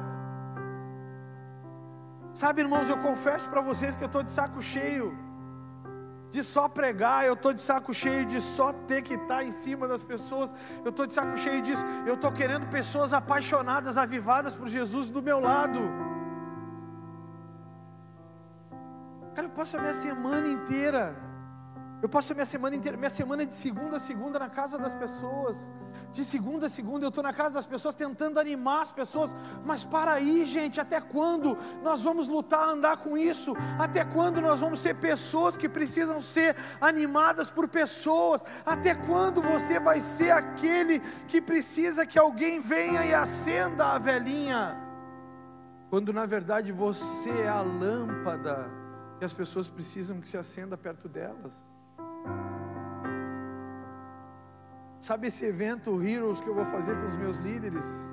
[2.32, 5.16] Sabe, irmãos, eu confesso para vocês que eu estou de saco cheio
[6.30, 9.50] de só pregar, eu estou de saco cheio de só ter que estar tá em
[9.50, 14.54] cima das pessoas, eu estou de saco cheio disso, eu estou querendo pessoas apaixonadas, avivadas
[14.54, 15.80] por Jesus do meu lado.
[19.36, 21.14] Cara, eu passo a minha semana inteira.
[22.00, 24.78] Eu passo a minha semana inteira, minha semana é de segunda a segunda na casa
[24.78, 25.70] das pessoas.
[26.10, 29.36] De segunda a segunda eu estou na casa das pessoas tentando animar as pessoas.
[29.62, 33.54] Mas para aí, gente, até quando nós vamos lutar, andar com isso?
[33.78, 38.42] Até quando nós vamos ser pessoas que precisam ser animadas por pessoas?
[38.64, 44.78] Até quando você vai ser aquele que precisa que alguém venha e acenda a velhinha?
[45.90, 48.85] Quando na verdade você é a lâmpada
[49.20, 51.68] e as pessoas precisam que se acenda perto delas.
[55.00, 58.10] Sabe esse evento Heroes que eu vou fazer com os meus líderes?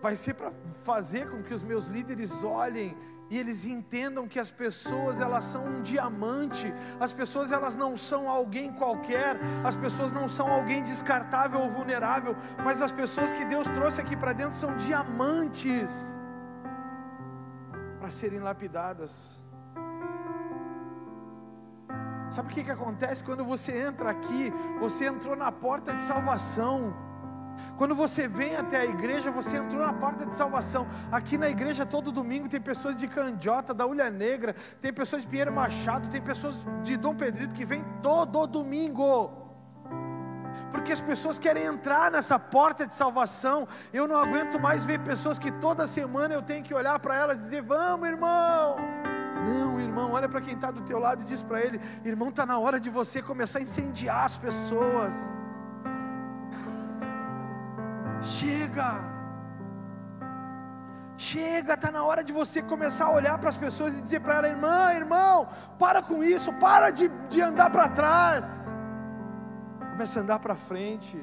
[0.00, 0.52] Vai ser para
[0.84, 2.96] fazer com que os meus líderes olhem
[3.30, 8.28] e eles entendam que as pessoas elas são um diamante, as pessoas elas não são
[8.28, 12.34] alguém qualquer, as pessoas não são alguém descartável ou vulnerável,
[12.64, 16.17] mas as pessoas que Deus trouxe aqui para dentro são diamantes
[17.98, 19.42] para serem lapidadas.
[22.30, 24.52] Sabe o que, que acontece quando você entra aqui?
[24.80, 26.94] Você entrou na porta de salvação.
[27.76, 30.86] Quando você vem até a igreja, você entrou na porta de salvação.
[31.10, 35.28] Aqui na igreja, todo domingo, tem pessoas de Candiota, da Ulha Negra, tem pessoas de
[35.28, 39.47] Pinheiro Machado, tem pessoas de Dom Pedrito que vêm todo domingo
[40.70, 43.66] porque as pessoas querem entrar nessa porta de salvação.
[43.92, 47.38] Eu não aguento mais ver pessoas que toda semana eu tenho que olhar para elas
[47.38, 48.76] e dizer: Vamos, irmão.
[49.44, 52.44] Não, irmão, olha para quem está do teu lado e diz para ele: Irmão, está
[52.44, 55.32] na hora de você começar a incendiar as pessoas.
[58.20, 59.18] Chega.
[61.16, 64.36] Chega, está na hora de você começar a olhar para as pessoas e dizer para
[64.36, 68.77] ela: irmã, irmão, para com isso, para de, de andar para trás.
[69.98, 71.20] Comece a andar para frente.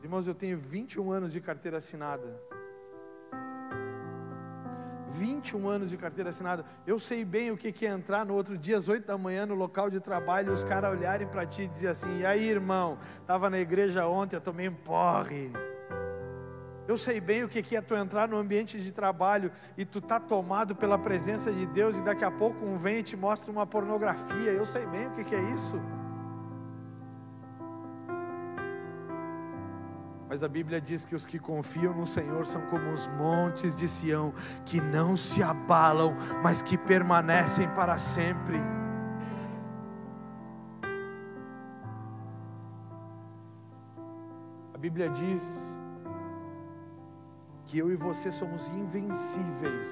[0.00, 2.40] Irmãos, eu tenho 21 anos de carteira assinada.
[5.08, 6.64] 21 anos de carteira assinada.
[6.86, 9.56] Eu sei bem o que é entrar no outro dia, às 8 da manhã, no
[9.56, 13.50] local de trabalho, os caras olharem para ti e dizer assim: e aí, irmão, estava
[13.50, 15.50] na igreja ontem, eu tomei um porre.
[16.86, 20.20] Eu sei bem o que é tu entrar no ambiente de trabalho e tu tá
[20.20, 23.66] tomado pela presença de Deus e daqui a pouco um vem e te mostra uma
[23.66, 24.52] pornografia.
[24.52, 25.76] Eu sei bem o que é isso.
[30.28, 33.86] Mas a Bíblia diz que os que confiam no Senhor são como os montes de
[33.86, 34.34] Sião,
[34.64, 38.58] que não se abalam, mas que permanecem para sempre.
[44.74, 45.76] A Bíblia diz
[47.64, 49.88] que eu e você somos invencíveis.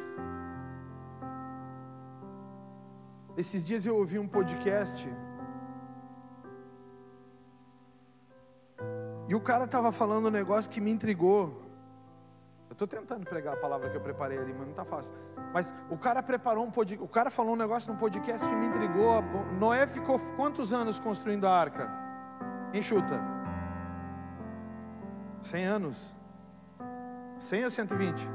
[3.37, 5.09] Esses dias eu ouvi um podcast
[9.29, 11.63] e o cara estava falando um negócio que me intrigou.
[12.69, 15.15] Eu estou tentando pregar a palavra que eu preparei ali, mas não está fácil.
[15.53, 18.67] Mas o cara preparou um podcast, o cara falou um negócio num podcast que me
[18.67, 19.23] intrigou.
[19.59, 21.91] Noé ficou quantos anos construindo a arca?
[22.73, 23.21] Enxuta.
[25.41, 26.15] 100 anos.
[27.39, 28.31] 100 ou 120?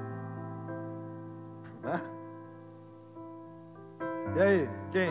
[1.83, 1.99] Hã?
[4.35, 5.09] E aí, quem?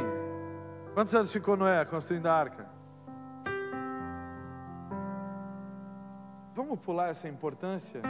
[0.95, 2.68] Quantos anos ficou Noé construindo a arca?
[6.59, 8.03] Vamos pular essa importância?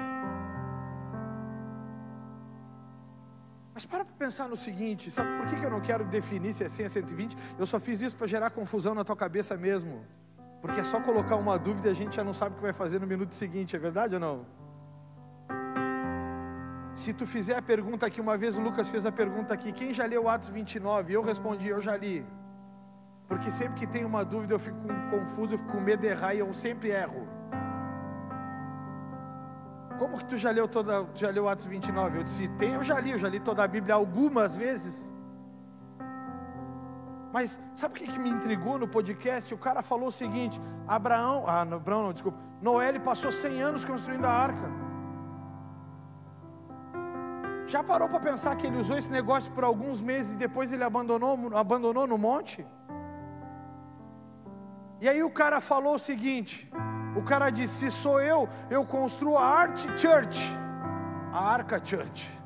[3.75, 6.69] Mas para para pensar no seguinte: sabe por que eu não quero definir se é
[6.69, 7.37] 100 ou 120?
[7.59, 10.03] Eu só fiz isso para gerar confusão na tua cabeça mesmo.
[10.63, 12.73] Porque é só colocar uma dúvida e a gente já não sabe o que vai
[12.73, 14.47] fazer no minuto seguinte, é verdade ou não?
[16.95, 19.93] Se tu fizer a pergunta aqui, uma vez o Lucas fez a pergunta aqui, quem
[19.93, 21.13] já leu Atos 29?
[21.13, 22.27] Eu respondi, eu já li.
[23.29, 24.79] Porque sempre que tem uma dúvida eu fico
[25.11, 27.38] confuso, eu fico com medo de errar e eu sempre erro.
[29.99, 32.19] Como que tu já leu toda, já leu Atos 29?
[32.19, 35.13] Eu disse, tem, eu já li, eu já li toda a Bíblia algumas vezes.
[37.33, 39.53] Mas sabe o que, que me intrigou no podcast?
[39.53, 44.25] O cara falou o seguinte: Abraão, ah, Abraão não, desculpa, Noé passou 100 anos construindo
[44.25, 44.89] a arca.
[47.67, 50.85] Já parou para pensar que ele usou esse negócio por alguns meses e depois ele
[50.85, 52.65] abandonou, abandonou no monte?
[55.01, 56.71] E aí o cara falou o seguinte:
[57.19, 60.55] o cara disse: se sou eu, eu construo a Art Church,
[61.33, 62.39] a Arca Church.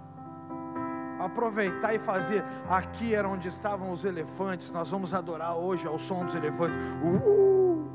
[1.21, 2.43] Aproveitar e fazer.
[2.69, 4.73] Aqui era onde estavam os elefantes.
[4.73, 6.77] Nós vamos adorar hoje ao som dos elefantes.
[7.05, 7.89] Uh!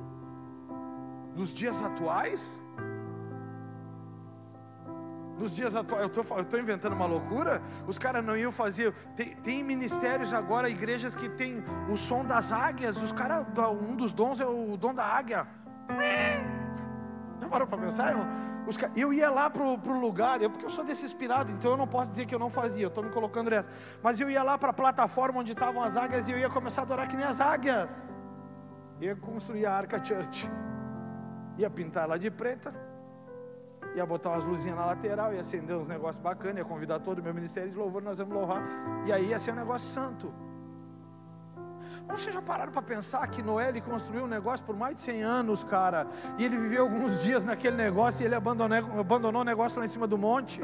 [1.36, 2.60] Nos dias atuais,
[5.38, 8.92] nos dias atuais, eu estou inventando uma loucura, os caras não iam fazer.
[9.16, 13.46] Tem, tem, ministérios agora, igrejas que tem o som das águias, os caras,
[13.88, 15.48] um dos dons é o dom da águia.
[17.48, 18.28] Parou para pensar, irmão?
[18.68, 21.88] Os, eu ia lá para o lugar, eu, porque eu sou desesperado, então eu não
[21.88, 23.70] posso dizer que eu não fazia, eu estou me colocando nessa.
[24.02, 26.82] Mas eu ia lá para a plataforma onde estavam as águias e eu ia começar
[26.82, 28.14] a adorar que nem as águias.
[29.00, 30.50] Eu ia construir a Arca Church,
[31.58, 32.88] ia pintar ela de preta
[33.96, 37.24] ia botar umas luzinhas na lateral, ia acender uns negócios bacanas, ia convidar todo o
[37.24, 38.64] meu ministério de louvor, nós vamos louvar,
[39.06, 40.32] e aí ia ser um negócio santo.
[42.10, 45.24] Vocês já pararam para pensar que Noé ele construiu um negócio por mais de 100
[45.24, 49.80] anos, cara, e ele viveu alguns dias naquele negócio e ele abandonou, abandonou o negócio
[49.80, 50.62] lá em cima do monte?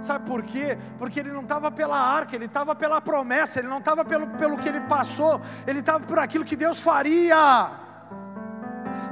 [0.00, 0.76] Sabe por quê?
[0.98, 4.58] Porque ele não estava pela arca, ele estava pela promessa, ele não estava pelo, pelo
[4.58, 7.83] que ele passou, ele estava por aquilo que Deus faria.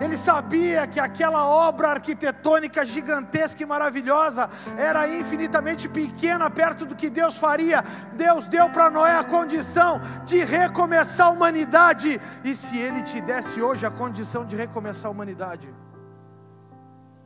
[0.01, 7.09] Ele sabia que aquela obra arquitetônica gigantesca e maravilhosa era infinitamente pequena perto do que
[7.09, 7.85] Deus faria.
[8.15, 12.21] Deus deu para Noé a condição de recomeçar a humanidade.
[12.45, 15.73] E se Ele te desse hoje a condição de recomeçar a humanidade,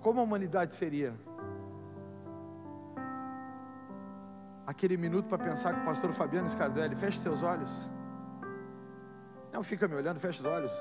[0.01, 1.15] como a humanidade seria?
[4.67, 7.91] Aquele minuto para pensar com o pastor Fabiano Scardelli, feche seus olhos.
[9.53, 10.73] Não fica me olhando, feche os olhos.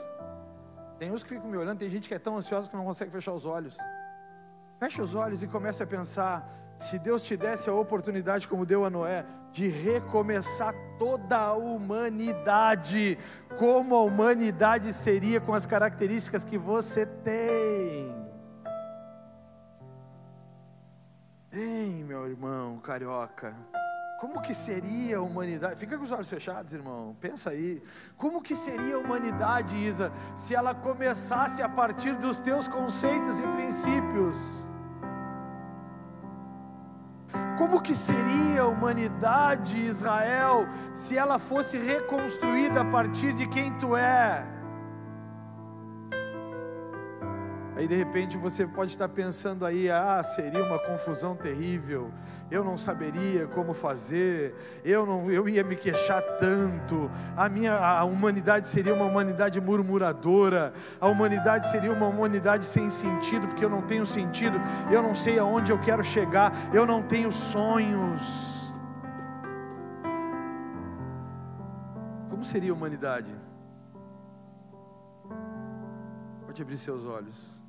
[0.97, 3.12] Tem uns que ficam me olhando, tem gente que é tão ansiosa que não consegue
[3.12, 3.77] fechar os olhos.
[4.79, 8.86] Feche os olhos e comece a pensar: se Deus te desse a oportunidade, como deu
[8.86, 13.17] a Noé, de recomeçar toda a humanidade,
[13.58, 18.13] como a humanidade seria com as características que você tem?
[21.51, 23.55] Ei, meu irmão carioca.
[24.19, 25.75] Como que seria a humanidade?
[25.75, 27.15] Fica com os olhos fechados, irmão.
[27.19, 27.84] Pensa aí.
[28.15, 33.43] Como que seria a humanidade, Isa, se ela começasse a partir dos teus conceitos e
[33.43, 34.67] princípios?
[37.58, 43.97] Como que seria a humanidade, Israel, se ela fosse reconstruída a partir de quem tu
[43.97, 44.55] é?
[47.75, 52.09] Aí de repente você pode estar pensando aí, ah, seria uma confusão terrível.
[52.49, 54.55] Eu não saberia como fazer.
[54.85, 57.11] Eu não, eu ia me queixar tanto.
[57.35, 60.71] A minha a humanidade seria uma humanidade murmuradora.
[61.01, 64.57] A humanidade seria uma humanidade sem sentido, porque eu não tenho sentido.
[64.89, 66.53] Eu não sei aonde eu quero chegar.
[66.73, 68.73] Eu não tenho sonhos.
[72.29, 73.35] Como seria a humanidade?
[76.45, 77.64] Pode abrir seus olhos.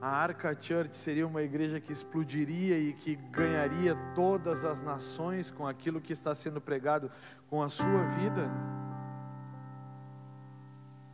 [0.00, 5.66] A Arca Church seria uma igreja que explodiria e que ganharia todas as nações com
[5.66, 7.10] aquilo que está sendo pregado
[7.50, 8.50] com a sua vida?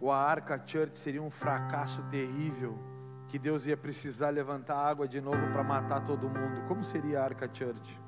[0.01, 2.79] Ou a Arca Church seria um fracasso terrível
[3.27, 6.63] que Deus ia precisar levantar água de novo para matar todo mundo?
[6.69, 8.06] Como seria a Arca Church?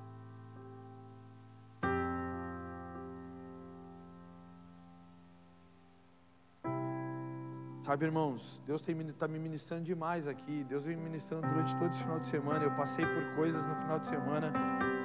[7.89, 10.63] Sabe, irmãos, Deus está me ministrando demais aqui.
[10.69, 12.63] Deus vem me ministrando durante todo esse final de semana.
[12.63, 14.53] Eu passei por coisas no final de semana.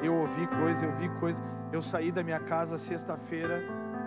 [0.04, 1.42] Eu ouvi coisas, eu vi coisas.
[1.72, 3.64] Eu saí da minha casa sexta-feira,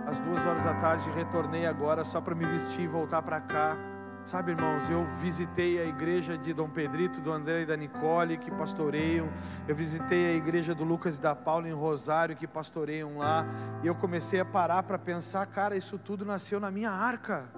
[0.06, 3.78] às duas horas da tarde, retornei agora só para me vestir e voltar para cá.
[4.26, 8.50] Sabe, irmãos, eu visitei a igreja de Dom Pedrito, do André e da Nicole, que
[8.50, 9.30] pastoreiam.
[9.66, 13.46] Eu visitei a igreja do Lucas e da Paula em Rosário, que pastoreiam lá.
[13.82, 17.48] E eu comecei a parar para pensar, cara, isso tudo nasceu na minha arca.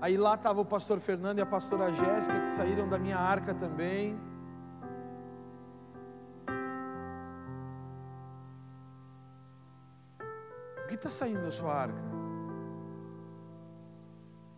[0.00, 3.54] Aí lá estava o pastor Fernando e a pastora Jéssica, que saíram da minha arca
[3.54, 4.18] também.
[10.84, 12.02] O que está saindo da sua arca?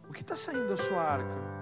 [0.09, 1.59] O que está saindo da sua arca?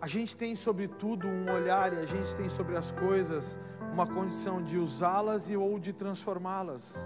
[0.00, 3.58] A gente tem sobre tudo um olhar e a gente tem sobre as coisas
[3.92, 6.96] uma condição de usá-las e ou de transformá-las.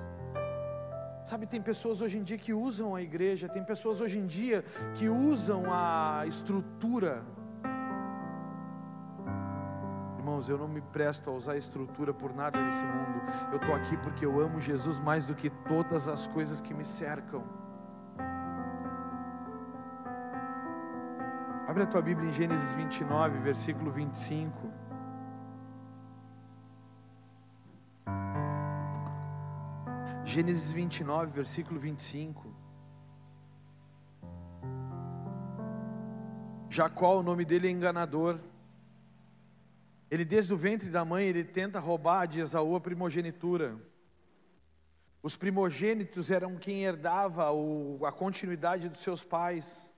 [1.25, 4.63] Sabe, tem pessoas hoje em dia que usam a igreja, tem pessoas hoje em dia
[4.95, 7.25] que usam a estrutura.
[10.19, 13.23] Irmãos, eu não me presto a usar estrutura por nada desse mundo.
[13.53, 16.85] Eu estou aqui porque eu amo Jesus mais do que todas as coisas que me
[16.85, 17.45] cercam.
[21.69, 24.82] Abre a tua Bíblia em Gênesis 29, versículo 25.
[30.25, 32.55] Gênesis 29, versículo 25.
[36.71, 38.39] Jacó, o nome dele é enganador.
[40.11, 43.77] Ele desde o ventre da mãe, ele tenta roubar de Esaú a primogenitura.
[45.23, 49.93] Os primogênitos eram quem herdava o, a continuidade dos seus pais.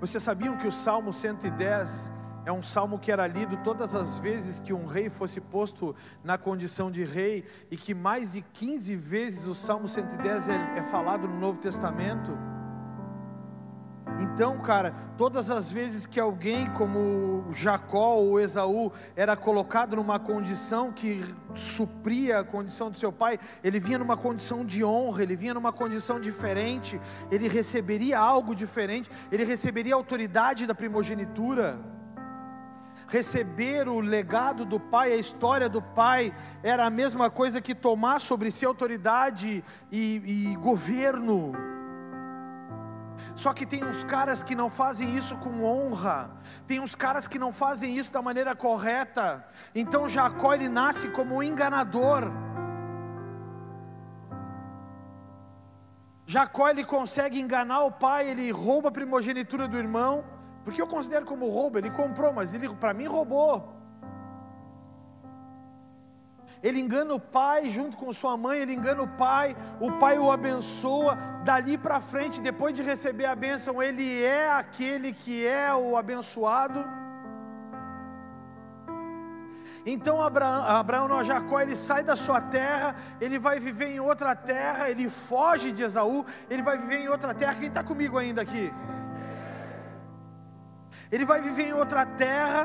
[0.00, 2.12] Vocês sabiam que o Salmo 110
[2.44, 6.36] é um salmo que era lido todas as vezes que um rei fosse posto na
[6.36, 11.26] condição de rei, e que mais de 15 vezes o Salmo 110 é, é falado
[11.26, 12.32] no Novo Testamento.
[14.20, 20.92] Então, cara, todas as vezes que alguém como Jacó ou Esaú era colocado numa condição
[20.92, 25.54] que supria a condição do seu pai, ele vinha numa condição de honra, ele vinha
[25.54, 31.93] numa condição diferente, ele receberia algo diferente, ele receberia a autoridade da primogenitura
[33.08, 38.20] receber o legado do pai, a história do pai, era a mesma coisa que tomar
[38.20, 41.52] sobre si autoridade e, e governo.
[43.34, 46.30] Só que tem uns caras que não fazem isso com honra,
[46.66, 49.44] tem uns caras que não fazem isso da maneira correta.
[49.74, 52.30] Então Jacó ele nasce como um enganador.
[56.26, 60.24] Jacó ele consegue enganar o pai, ele rouba a primogenitura do irmão.
[60.64, 63.74] Porque eu considero como roubo, ele comprou, mas ele para mim roubou.
[66.62, 70.32] Ele engana o pai junto com sua mãe, ele engana o pai, o pai o
[70.32, 75.94] abençoa, dali para frente, depois de receber a bênção, ele é aquele que é o
[75.94, 76.82] abençoado.
[79.84, 84.34] Então Abraão, Abraão não, Jacó, ele sai da sua terra, ele vai viver em outra
[84.34, 87.54] terra, ele foge de Esaú, ele vai viver em outra terra.
[87.54, 88.72] Quem está comigo ainda aqui?
[91.14, 92.62] Ele vai viver em outra terra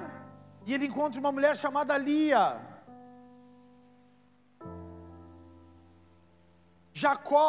[0.65, 2.59] e ele encontra uma mulher chamada Lia.
[6.91, 7.47] Jacó,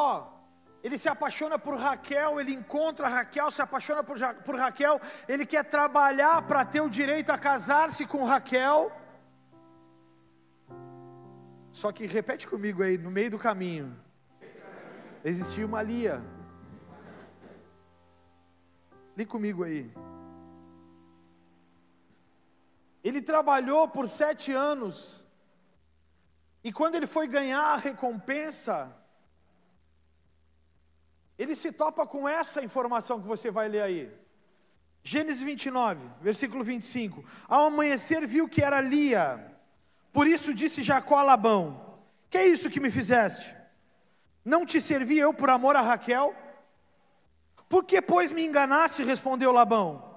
[0.85, 5.47] ele se apaixona por Raquel, ele encontra Raquel, se apaixona por, ja por Raquel, ele
[5.47, 8.93] quer trabalhar para ter o direito a casar-se com Raquel.
[11.73, 13.99] Só que repete comigo aí, no meio do caminho,
[15.25, 16.23] existia uma Lia.
[19.17, 19.91] Lê comigo aí.
[23.03, 25.27] Ele trabalhou por sete anos,
[26.63, 28.95] e quando ele foi ganhar a recompensa,
[31.39, 34.21] ele se topa com essa informação que você vai ler aí.
[35.03, 37.25] Gênesis 29, versículo 25.
[37.49, 39.59] Ao amanhecer viu que era Lia,
[40.13, 41.99] por isso disse Jacó a Labão:
[42.29, 43.57] Que é isso que me fizeste?
[44.45, 46.35] Não te servi eu por amor a Raquel?
[47.69, 49.03] Por que, pois, me enganaste?
[49.03, 50.10] respondeu Labão.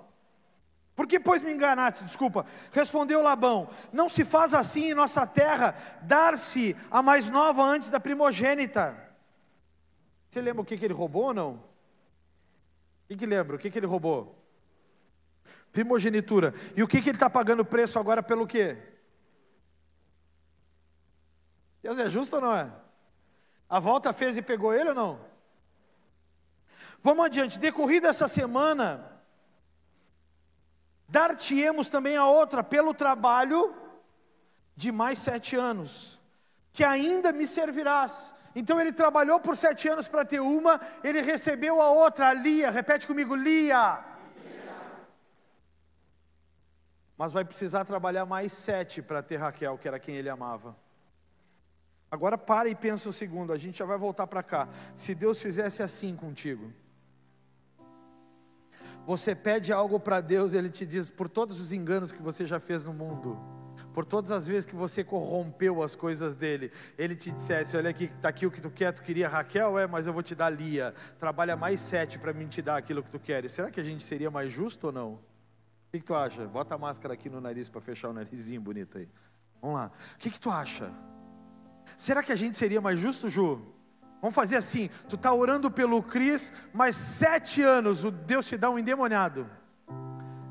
[0.95, 2.03] Por que, pois, me enganaste?
[2.03, 2.45] Desculpa.
[2.71, 7.99] Respondeu Labão: Não se faz assim em nossa terra, dar-se a mais nova antes da
[7.99, 8.97] primogênita.
[10.29, 11.73] Você lembra o que, que ele roubou ou não?
[13.13, 13.55] que, que lembra?
[13.55, 14.43] O que, que ele roubou?
[15.71, 16.53] Primogenitura.
[16.75, 18.77] E o que, que ele está pagando preço agora pelo quê?
[21.81, 22.71] Deus é justo ou não é?
[23.69, 25.19] A volta fez e pegou ele ou não?
[26.99, 27.59] Vamos adiante.
[27.59, 29.12] Decorrida essa semana,
[31.14, 33.72] dar-te-emos também a outra pelo trabalho
[34.76, 36.20] de mais sete anos,
[36.72, 38.34] que ainda me servirás.
[38.55, 42.72] Então ele trabalhou por sete anos para ter uma, ele recebeu a outra, a Lia.
[42.72, 44.03] Repete comigo, Lia.
[47.16, 50.76] Mas vai precisar trabalhar mais sete para ter Raquel, que era quem ele amava.
[52.09, 54.68] Agora para e pensa um segundo, a gente já vai voltar para cá.
[54.95, 56.74] Se Deus fizesse assim contigo,
[59.05, 62.59] você pede algo para Deus, Ele te diz, por todos os enganos que você já
[62.59, 63.37] fez no mundo,
[63.93, 68.05] por todas as vezes que você corrompeu as coisas dele, ele te dissesse: Olha aqui,
[68.05, 70.49] está aqui o que tu quer, tu queria Raquel, é, mas eu vou te dar
[70.49, 73.51] Lia, trabalha mais sete para mim te dar aquilo que tu queres.
[73.51, 75.13] Será que a gente seria mais justo ou não?
[75.13, 75.19] O
[75.91, 76.45] que, que tu acha?
[76.47, 79.07] Bota a máscara aqui no nariz para fechar o narizinho bonito aí.
[79.61, 79.91] Vamos lá.
[80.15, 80.91] O que, que tu acha?
[81.95, 83.61] Será que a gente seria mais justo, Ju?
[84.24, 88.69] Vamos fazer assim: tu está orando pelo Cris, mas sete anos o Deus te dá
[88.69, 89.45] um endemoniado.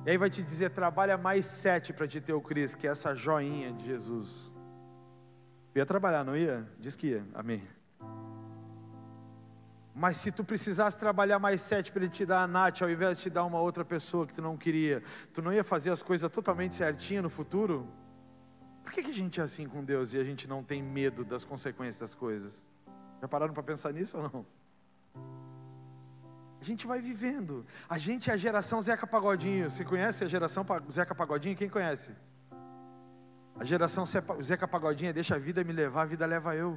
[0.05, 2.91] E aí vai te dizer: trabalha mais sete para te ter o Cris, que é
[2.91, 4.53] essa joinha de Jesus.
[5.75, 6.69] Ia trabalhar, não ia?
[6.79, 7.67] Diz que ia, amém.
[9.95, 13.17] Mas se tu precisasse trabalhar mais sete para ele te dar a Nath, ao invés
[13.17, 15.03] de te dar uma outra pessoa que tu não queria,
[15.33, 17.89] tu não ia fazer as coisas totalmente certinho no futuro?
[18.85, 21.25] Por que, que a gente é assim com Deus e a gente não tem medo
[21.25, 22.71] das consequências das coisas?
[23.23, 24.47] Já pararam para pensar nisso ou não?
[26.61, 27.65] A gente vai vivendo.
[27.89, 29.71] A gente é a geração Zeca Pagodinho.
[29.71, 31.57] Você conhece a geração Zeca Pagodinho?
[31.57, 32.11] Quem conhece?
[33.55, 36.77] A geração Zeca Pagodinho é deixa a vida me levar, a vida leva eu.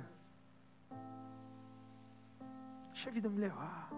[2.93, 3.89] Deixa a vida me levar.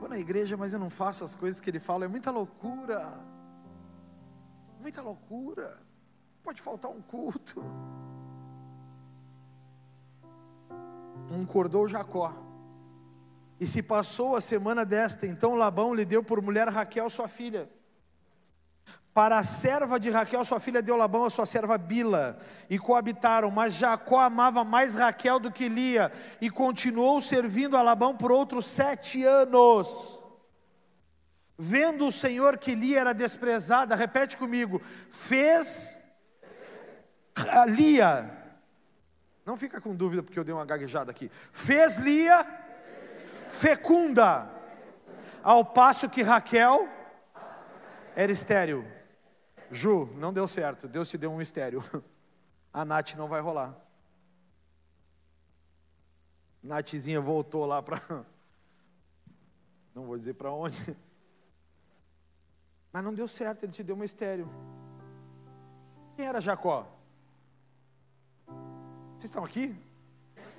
[0.00, 2.06] Vou na igreja, mas eu não faço as coisas que ele fala.
[2.06, 3.20] É muita loucura.
[4.80, 5.80] Muita loucura.
[6.42, 7.64] Pode faltar um culto.
[11.30, 12.32] Um cordou Jacó.
[13.60, 17.68] E se passou a semana desta, então Labão lhe deu por mulher Raquel, sua filha.
[19.14, 22.36] Para a serva de Raquel, sua filha deu Labão a sua serva Bila,
[22.68, 26.10] e coabitaram, mas Jacó amava mais Raquel do que Lia,
[26.40, 30.18] e continuou servindo a Labão por outros sete anos.
[31.56, 36.02] Vendo o Senhor que Lia era desprezada, repete comigo, fez
[37.68, 38.43] Lia,
[39.44, 42.46] não fica com dúvida porque eu dei uma gaguejada aqui, fez Lia
[43.48, 44.50] fecunda,
[45.42, 46.88] ao passo que Raquel
[48.16, 48.84] era estéril.
[49.70, 51.82] Ju, não deu certo, Deus te deu um estéril.
[52.72, 53.84] A Nath não vai rolar.
[56.64, 58.00] Nathzinha voltou lá para.
[59.94, 60.96] Não vou dizer para onde.
[62.90, 64.50] Mas não deu certo, ele te deu uma estéreo.
[66.16, 66.88] Quem era Jacó?
[69.24, 69.74] Vocês estão aqui?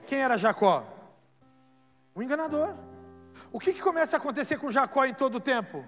[0.07, 0.83] Quem era Jacó?
[2.15, 2.73] O enganador.
[3.51, 5.85] O que, que começa a acontecer com Jacó em todo o tempo?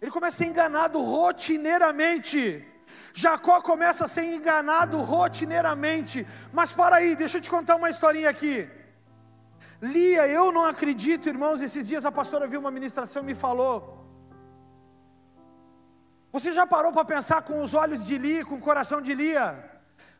[0.00, 2.66] Ele começa a ser enganado rotineiramente.
[3.14, 6.26] Jacó começa a ser enganado rotineiramente.
[6.52, 8.68] Mas para aí, deixa eu te contar uma historinha aqui.
[9.80, 11.62] Lia, eu não acredito, irmãos.
[11.62, 14.04] Esses dias a pastora viu uma ministração e me falou.
[16.32, 19.71] Você já parou para pensar com os olhos de Lia, com o coração de Lia?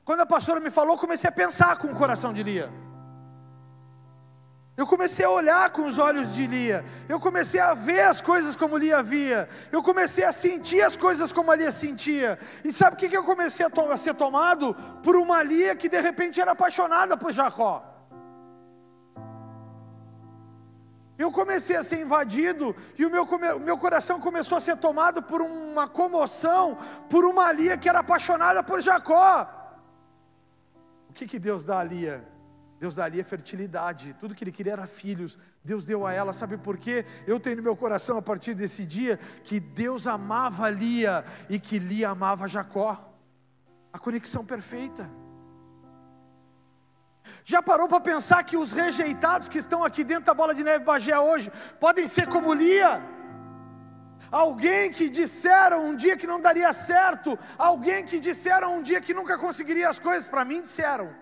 [0.05, 2.71] Quando a pastora me falou, comecei a pensar com o coração de Lia.
[4.75, 6.85] Eu comecei a olhar com os olhos de Lia.
[7.09, 9.49] Eu comecei a ver as coisas como Lia via.
[9.71, 12.39] Eu comecei a sentir as coisas como a Lia sentia.
[12.65, 14.75] E sabe o que, eu comecei a, to a ser tomado?
[15.03, 17.85] Por uma Lia que de repente era apaixonada por Jacó.
[21.19, 23.29] Eu comecei a ser invadido e o meu,
[23.61, 26.77] meu coração começou a ser tomado por uma comoção,
[27.09, 29.62] por uma Lia que era apaixonada por Jacó.
[31.13, 32.27] O que, que Deus dá a Lia?
[32.81, 36.79] Deus daria fertilidade, tudo que ele queria era filhos, Deus deu a ela, sabe por
[36.79, 37.05] quê?
[37.27, 41.79] Eu tenho no meu coração a partir desse dia que Deus amava Lia e que
[41.79, 43.15] Lia amava Jacó,
[43.93, 45.09] a conexão perfeita.
[47.45, 50.83] Já parou para pensar que os rejeitados que estão aqui dentro da bola de neve
[50.83, 53.03] Bagé hoje podem ser como Lia?
[54.33, 59.13] Alguém que disseram um dia que não daria certo, alguém que disseram um dia que
[59.13, 61.15] nunca conseguiria as coisas, para mim disseram.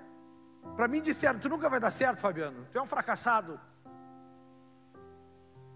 [0.76, 2.68] Para mim disseram: Tu nunca vai dar certo, Fabiano.
[2.70, 3.60] Tu é um fracassado.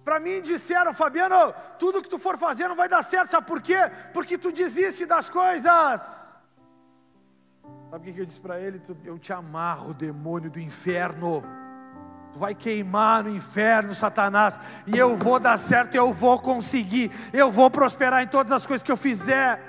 [0.05, 3.61] Para mim disseram, Fabiano, tudo que tu for fazer não vai dar certo, sabe por
[3.61, 3.79] quê?
[4.13, 6.39] Porque tu desiste das coisas.
[7.91, 8.81] Sabe o que eu disse para ele?
[9.03, 11.43] Eu te amarro, demônio do inferno.
[12.35, 14.59] Tu vai queimar no inferno, Satanás,
[14.89, 18.83] e eu vou dar certo, eu vou conseguir, eu vou prosperar em todas as coisas
[18.83, 19.63] que eu fizer.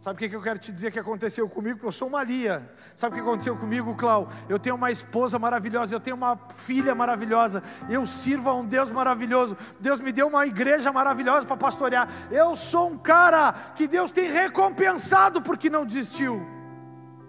[0.00, 1.74] Sabe o que eu quero te dizer que aconteceu comigo?
[1.74, 2.66] Porque eu sou uma Lia.
[2.94, 4.26] Sabe o que aconteceu comigo, Clau?
[4.48, 8.90] Eu tenho uma esposa maravilhosa, eu tenho uma filha maravilhosa, eu sirvo a um Deus
[8.90, 9.54] maravilhoso.
[9.78, 12.08] Deus me deu uma igreja maravilhosa para pastorear.
[12.30, 16.40] Eu sou um cara que Deus tem recompensado porque não desistiu.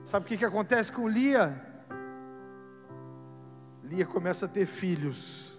[0.06, 1.67] Sabe o que, acontece com Lia?
[3.90, 5.58] Lia começa a ter filhos.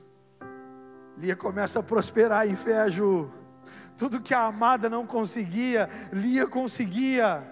[1.16, 3.30] Lia começa a prosperar em fé, Ju.
[3.96, 7.42] Tudo que a amada não conseguia, Lia conseguia.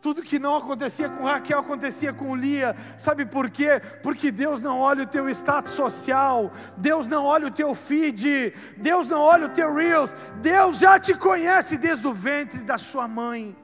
[0.00, 2.74] Tudo que não acontecia com Raquel acontecia com Lia.
[2.98, 3.80] Sabe por quê?
[4.02, 9.08] Porque Deus não olha o teu status social, Deus não olha o teu feed, Deus
[9.08, 10.16] não olha o teu reels.
[10.42, 13.56] Deus já te conhece desde o ventre da sua mãe.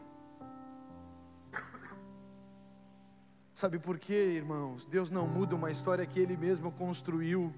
[3.54, 4.84] Sabe por quê, irmãos?
[4.84, 7.54] Deus não muda uma história que Ele mesmo construiu.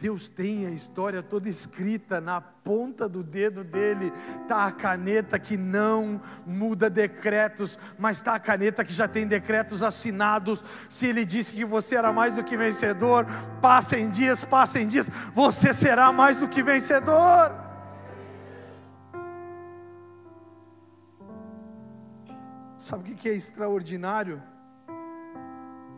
[0.00, 4.10] Deus tem a história toda escrita na ponta do dedo dele.
[4.48, 9.82] Tá a caneta que não muda decretos, mas tá a caneta que já tem decretos
[9.82, 10.64] assinados.
[10.88, 13.26] Se ele disse que você era mais do que vencedor,
[13.60, 17.52] passem dias, passem dias, você será mais do que vencedor.
[22.78, 24.42] Sabe o que é extraordinário?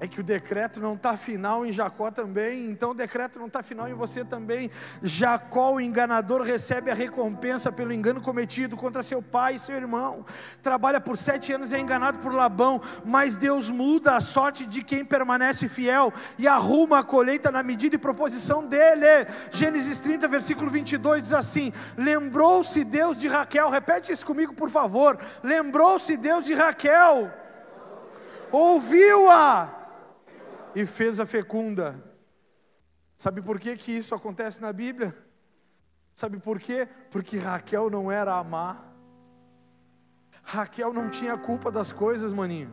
[0.05, 3.63] É que o decreto não está final em Jacó também, então o decreto não está
[3.63, 4.71] final em você também.
[5.03, 10.25] Jacó, o enganador, recebe a recompensa pelo engano cometido contra seu pai e seu irmão.
[10.63, 14.83] Trabalha por sete anos e é enganado por Labão, mas Deus muda a sorte de
[14.83, 19.27] quem permanece fiel e arruma a colheita na medida e proposição dele.
[19.51, 25.19] Gênesis 30, versículo 22 diz assim: Lembrou-se Deus de Raquel, repete isso comigo, por favor.
[25.43, 27.33] Lembrou-se Deus de Raquel,
[28.53, 29.84] ouviu-a
[30.75, 32.03] e fez a fecunda.
[33.17, 35.17] Sabe por que, que isso acontece na Bíblia?
[36.15, 36.89] Sabe por quê?
[37.11, 38.93] Porque Raquel não era amar.
[40.43, 42.73] Raquel não tinha culpa das coisas, maninho.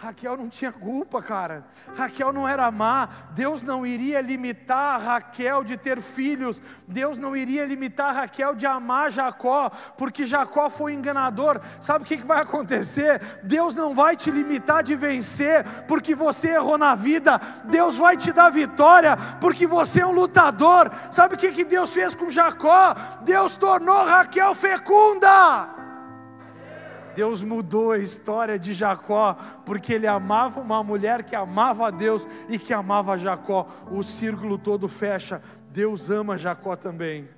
[0.00, 1.64] Raquel não tinha culpa, cara.
[1.96, 3.08] Raquel não era má.
[3.32, 6.62] Deus não iria limitar Raquel de ter filhos.
[6.86, 11.60] Deus não iria limitar Raquel de amar Jacó, porque Jacó foi enganador.
[11.80, 13.40] Sabe o que vai acontecer?
[13.42, 17.40] Deus não vai te limitar de vencer, porque você errou na vida.
[17.64, 20.92] Deus vai te dar vitória, porque você é um lutador.
[21.10, 22.94] Sabe o que Deus fez com Jacó?
[23.22, 25.87] Deus tornou Raquel fecunda.
[27.18, 32.28] Deus mudou a história de Jacó, porque ele amava uma mulher que amava a Deus
[32.48, 33.66] e que amava Jacó.
[33.90, 35.42] O círculo todo fecha.
[35.72, 37.28] Deus ama Jacó também.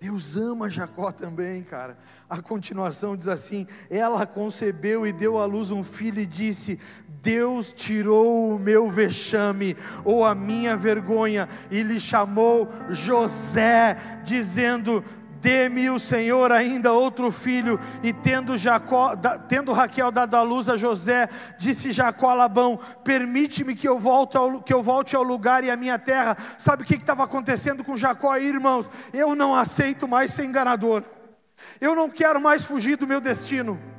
[0.00, 1.96] Deus ama Jacó também, cara.
[2.28, 6.80] A continuação diz assim: Ela concebeu e deu à luz um filho e disse:
[7.22, 15.04] Deus tirou o meu vexame ou a minha vergonha e lhe chamou José, dizendo:
[15.40, 17.78] Dê-me o Senhor ainda outro filho.
[18.02, 19.14] E tendo, Jacó,
[19.48, 21.28] tendo Raquel dado a luz a José,
[21.58, 25.70] disse Jacó a Labão: Permite-me que eu volte ao, que eu volte ao lugar e
[25.70, 26.36] à minha terra.
[26.58, 28.90] Sabe o que estava acontecendo com Jacó aí, irmãos?
[29.12, 31.02] Eu não aceito mais ser enganador.
[31.80, 33.95] Eu não quero mais fugir do meu destino.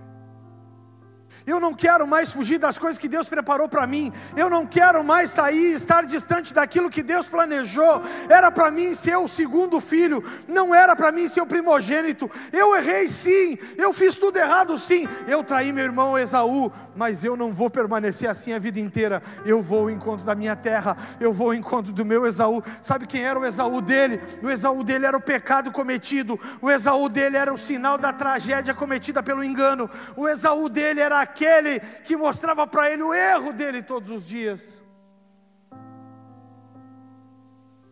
[1.48, 4.12] Eu não quero mais fugir das coisas que Deus preparou para mim.
[4.36, 8.02] Eu não quero mais sair, estar distante daquilo que Deus planejou.
[8.28, 12.30] Era para mim ser o segundo filho, não era para mim ser o primogênito.
[12.52, 15.08] Eu errei sim, eu fiz tudo errado sim.
[15.26, 19.24] Eu traí meu irmão Esaú, mas eu não vou permanecer assim a vida inteira.
[19.46, 22.62] Eu vou ao encontro da minha terra, eu vou ao encontro do meu Esaú.
[22.82, 24.22] Sabe quem era o Esaú dele?
[24.44, 26.38] O Esaú dele era o pecado cometido.
[26.62, 29.90] O Esaú dele era o sinal da tragédia cometida pelo engano.
[30.18, 34.82] O Esaú dele era aquele que mostrava para ele o erro dele todos os dias.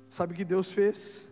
[0.10, 1.30] Sabe o que Deus fez?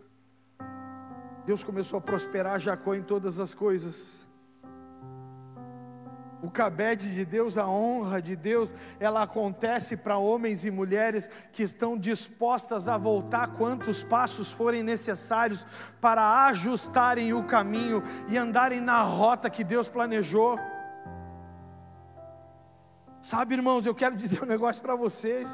[1.44, 4.28] Deus começou a prosperar Jacó em todas as coisas.
[6.42, 11.62] O cabede de Deus, a honra de Deus, ela acontece para homens e mulheres que
[11.62, 15.66] estão dispostas a voltar quantos passos forem necessários
[16.02, 20.58] para ajustarem o caminho e andarem na rota que Deus planejou.
[23.24, 25.50] Sabe, irmãos, eu quero dizer um negócio para vocês.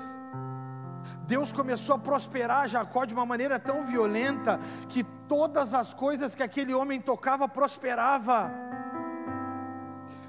[1.25, 4.59] Deus começou a prosperar Jacó de uma maneira tão violenta
[4.89, 8.51] que todas as coisas que aquele homem tocava prosperava.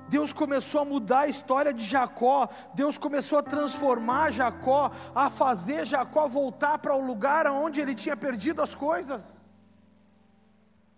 [0.08, 5.84] Deus começou a mudar a história de Jacó, Deus começou a transformar Jacó, a fazer
[5.84, 9.42] Jacó voltar para o lugar onde ele tinha perdido as coisas.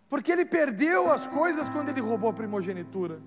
[0.10, 3.22] Porque ele perdeu as coisas quando ele roubou a primogenitura.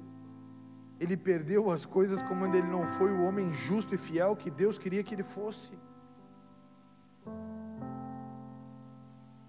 [0.98, 4.78] Ele perdeu as coisas como ele não foi o homem justo e fiel que Deus
[4.78, 5.72] queria que ele fosse.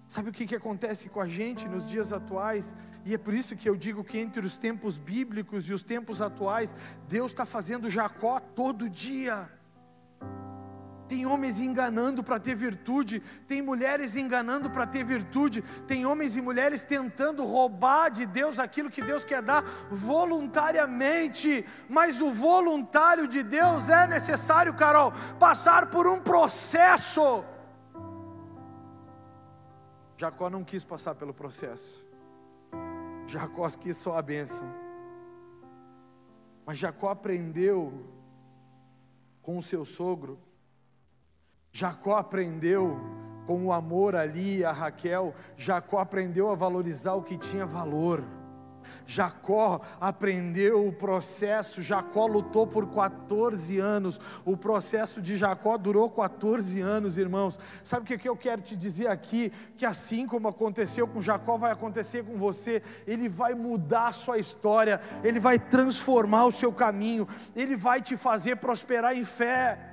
[0.06, 2.74] Sabe o que, que acontece com a gente nos dias atuais?
[3.04, 6.22] E é por isso que eu digo que entre os tempos bíblicos e os tempos
[6.22, 6.74] atuais,
[7.06, 9.50] Deus está fazendo Jacó todo dia.
[11.08, 16.42] Tem homens enganando para ter virtude, tem mulheres enganando para ter virtude, tem homens e
[16.42, 23.42] mulheres tentando roubar de Deus aquilo que Deus quer dar voluntariamente, mas o voluntário de
[23.42, 27.42] Deus é necessário, Carol, passar por um processo.
[30.18, 32.04] Jacó não quis passar pelo processo,
[33.26, 34.68] Jacó quis só a bênção,
[36.66, 38.04] mas Jacó aprendeu
[39.40, 40.38] com o seu sogro
[41.72, 42.98] Jacó aprendeu
[43.46, 48.22] com o amor ali a Raquel, Jacó aprendeu a valorizar o que tinha valor.
[49.06, 56.80] Jacó aprendeu o processo, Jacó lutou por 14 anos, o processo de Jacó durou 14
[56.80, 57.58] anos, irmãos.
[57.82, 59.52] Sabe o que eu quero te dizer aqui?
[59.76, 64.38] Que assim como aconteceu com Jacó, vai acontecer com você, ele vai mudar a sua
[64.38, 69.87] história, ele vai transformar o seu caminho, ele vai te fazer prosperar em fé.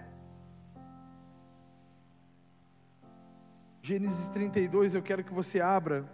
[3.87, 6.11] Gênesis 32, eu quero que você abra.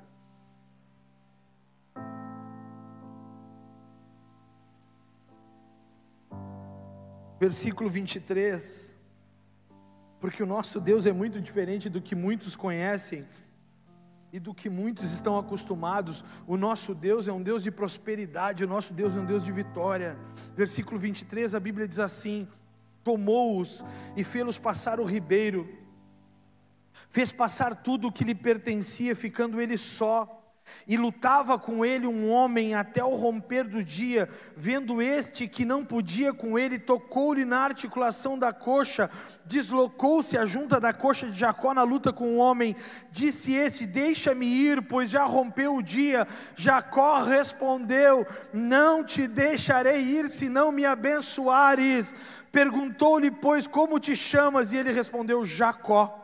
[7.39, 8.93] Versículo 23.
[10.19, 13.25] Porque o nosso Deus é muito diferente do que muitos conhecem
[14.33, 16.25] e do que muitos estão acostumados.
[16.45, 19.51] O nosso Deus é um Deus de prosperidade, o nosso Deus é um Deus de
[19.53, 20.17] vitória.
[20.57, 22.49] Versículo 23, a Bíblia diz assim:
[23.01, 23.81] Tomou-os
[24.17, 25.79] e fê-los passar o ribeiro
[27.09, 30.37] fez passar tudo o que lhe pertencia, ficando ele só.
[30.87, 34.27] E lutava com ele um homem até o romper do dia,
[34.57, 39.09] vendo este que não podia com ele, tocou-lhe na articulação da coxa,
[39.45, 42.75] deslocou-se a junta da coxa de Jacó na luta com o homem.
[43.11, 46.27] Disse esse: Deixa-me ir, pois já rompeu o dia.
[46.55, 52.15] Jacó respondeu: Não te deixarei ir, se não me abençoares.
[52.51, 54.73] Perguntou-lhe, pois, como te chamas?
[54.73, 56.20] E ele respondeu: Jacó.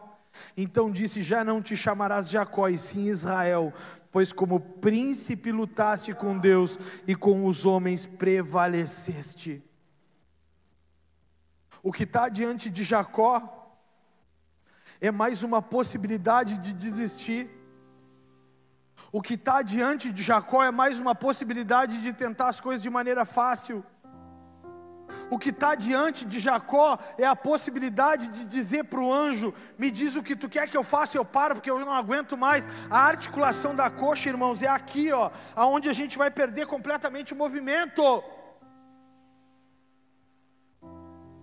[0.58, 3.72] Então disse: Já não te chamarás Jacó, e sim Israel,
[4.12, 9.64] pois como príncipe lutaste com Deus e com os homens prevaleceste.
[11.84, 13.78] O que está diante de Jacó
[15.00, 17.48] é mais uma possibilidade de desistir.
[19.12, 22.90] O que está diante de Jacó é mais uma possibilidade de tentar as coisas de
[22.90, 23.86] maneira fácil.
[25.30, 29.92] O que está diante de Jacó é a possibilidade de dizer para o anjo: Me
[29.92, 32.68] diz o que tu quer que eu faça, eu paro, porque eu não aguento mais.
[32.90, 37.38] A articulação da coxa, irmãos, é aqui, ó, aonde a gente vai perder completamente o
[37.38, 38.24] movimento.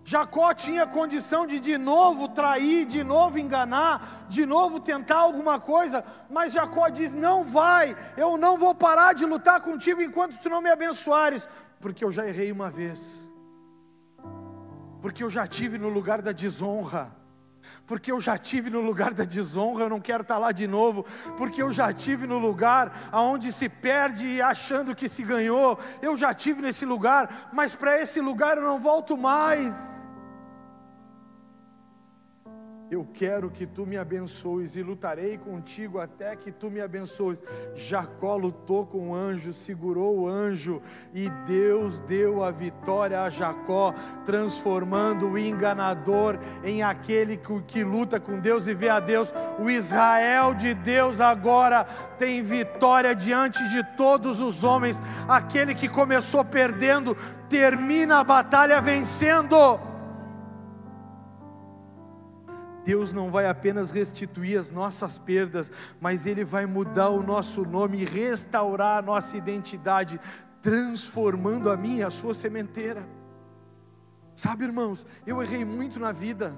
[0.07, 6.05] Jacó tinha condição de de novo trair, de novo enganar, de novo tentar alguma coisa,
[6.31, 10.61] mas Jacó diz: Não vai, eu não vou parar de lutar contigo enquanto tu não
[10.61, 11.49] me abençoares,
[11.81, 13.34] porque eu já errei uma vez
[15.05, 17.15] porque eu já tive no lugar da desonra.
[17.87, 21.05] Porque eu já tive no lugar da desonra, eu não quero estar lá de novo.
[21.37, 25.79] Porque eu já tive no lugar aonde se perde achando que se ganhou.
[26.01, 30.03] Eu já tive nesse lugar, mas para esse lugar eu não volto mais.
[32.91, 37.43] Eu quero que tu me abençoes e lutarei contigo até que tu me abençoes.
[37.75, 40.83] Jacó lutou com o anjo, segurou o anjo
[41.15, 48.21] e Deus deu a vitória a Jacó, transformando o enganador em aquele que, que luta
[48.21, 49.33] com Deus e vê a Deus.
[49.59, 51.85] O Israel de Deus agora
[52.19, 55.03] tem vitória diante de todos os homens.
[55.27, 57.17] Aquele que começou perdendo,
[57.49, 59.94] termina a batalha vencendo.
[62.85, 68.05] Deus não vai apenas restituir as nossas perdas, mas Ele vai mudar o nosso nome
[68.05, 70.21] restaurar a nossa identidade,
[70.61, 73.09] transformando a minha a sua sementeira.
[74.35, 76.55] Sabe, irmãos, eu errei muito na vida.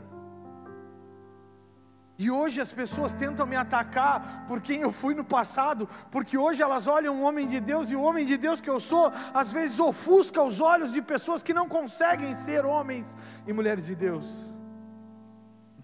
[2.19, 6.63] E hoje as pessoas tentam me atacar por quem eu fui no passado, porque hoje
[6.63, 9.53] elas olham um homem de Deus e o homem de Deus que eu sou, às
[9.53, 13.15] vezes ofusca os olhos de pessoas que não conseguem ser homens
[13.47, 14.56] e mulheres de Deus.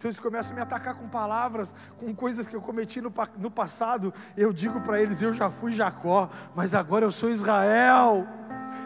[0.03, 3.49] Então eles começam a me atacar com palavras, com coisas que eu cometi no, no
[3.49, 4.13] passado.
[4.37, 8.27] Eu digo para eles: eu já fui Jacó, mas agora eu sou Israel.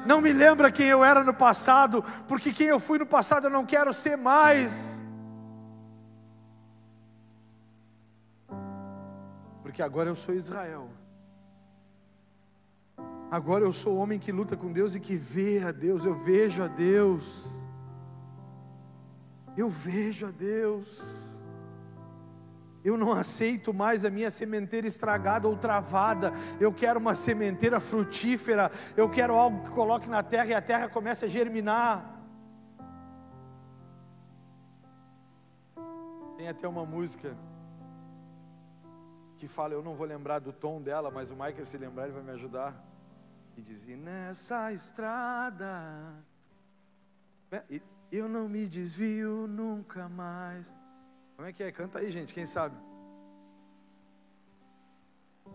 [0.05, 3.51] Não me lembra quem eu era no passado, porque quem eu fui no passado eu
[3.51, 5.01] não quero ser mais.
[9.63, 10.91] Porque agora eu sou Israel.
[13.31, 16.15] Agora eu sou o homem que luta com Deus e que vê a Deus, eu
[16.15, 17.56] vejo a Deus.
[19.57, 21.43] Eu vejo a Deus.
[22.85, 26.33] Eu não aceito mais a minha sementeira estragada ou travada.
[26.61, 28.71] Eu quero uma sementeira frutífera.
[28.97, 32.15] Eu quero algo que coloque na terra e a terra comece a germinar.
[36.37, 37.37] Tem até uma música
[39.37, 42.13] que fala, eu não vou lembrar do tom dela, mas o Michael se lembrar ele
[42.13, 42.85] vai me ajudar.
[43.57, 46.15] E dizia: Nessa estrada,
[48.11, 50.73] eu não me desvio nunca mais.
[51.37, 51.73] Como é que é?
[51.73, 52.77] Canta aí, gente, quem sabe?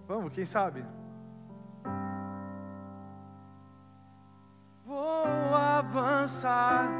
[0.07, 0.85] Vamos, quem sabe?
[4.83, 6.91] Vou avançar,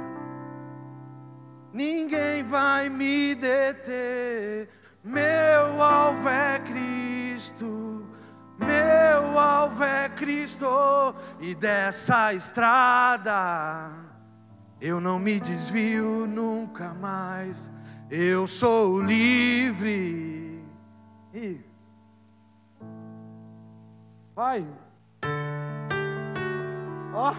[1.73, 4.69] ninguém vai me deter.
[5.03, 8.07] Meu alvo é Cristo,
[8.57, 10.65] meu alvo é Cristo,
[11.39, 14.00] e dessa estrada
[14.81, 17.71] eu não me desvio nunca mais.
[18.09, 20.59] Eu sou livre.
[21.33, 21.61] E
[24.35, 24.65] vai.
[27.13, 27.33] Ó,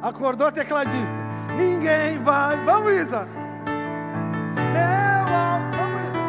[0.00, 1.14] acordou a tecladista.
[1.56, 2.56] Ninguém vai.
[2.64, 3.28] Vamos, Isa.
[4.72, 5.72] Eu amo.
[5.76, 6.20] Vamos, Isa.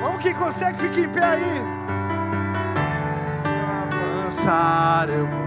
[0.00, 1.60] Vamos, quem consegue, fica em pé aí.
[4.22, 5.45] Avançar, eu vou.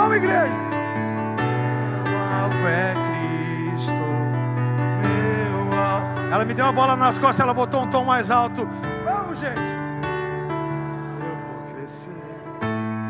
[0.00, 0.50] Vamos, igreja
[2.66, 3.92] é Cristo,
[5.02, 6.32] meu alvo.
[6.32, 8.66] Ela me deu uma bola nas costas, ela botou um tom mais alto.
[9.04, 9.60] Vamos, gente.
[11.20, 12.10] Eu vou crescer,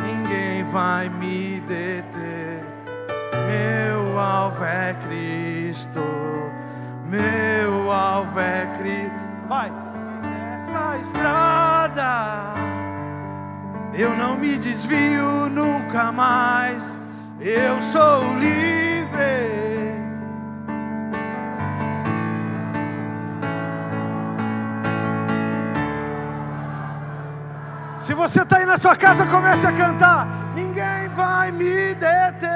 [0.03, 2.65] ninguém vai me deter.
[3.47, 6.03] Meu alvo é Cristo,
[7.05, 9.15] meu alvo é Cristo.
[9.49, 9.71] Vai,
[10.23, 12.80] nessa estrada
[13.95, 16.99] eu não me desvio nunca mais.
[17.41, 18.91] Eu sou livre.
[27.99, 30.27] Se você está aí na sua casa, comece a cantar.
[30.55, 32.51] Ninguém vai me deter.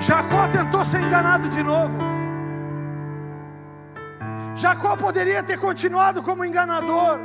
[0.00, 2.07] Jacó tentou ser enganado de novo.
[4.58, 7.20] Jacó poderia ter continuado como enganador.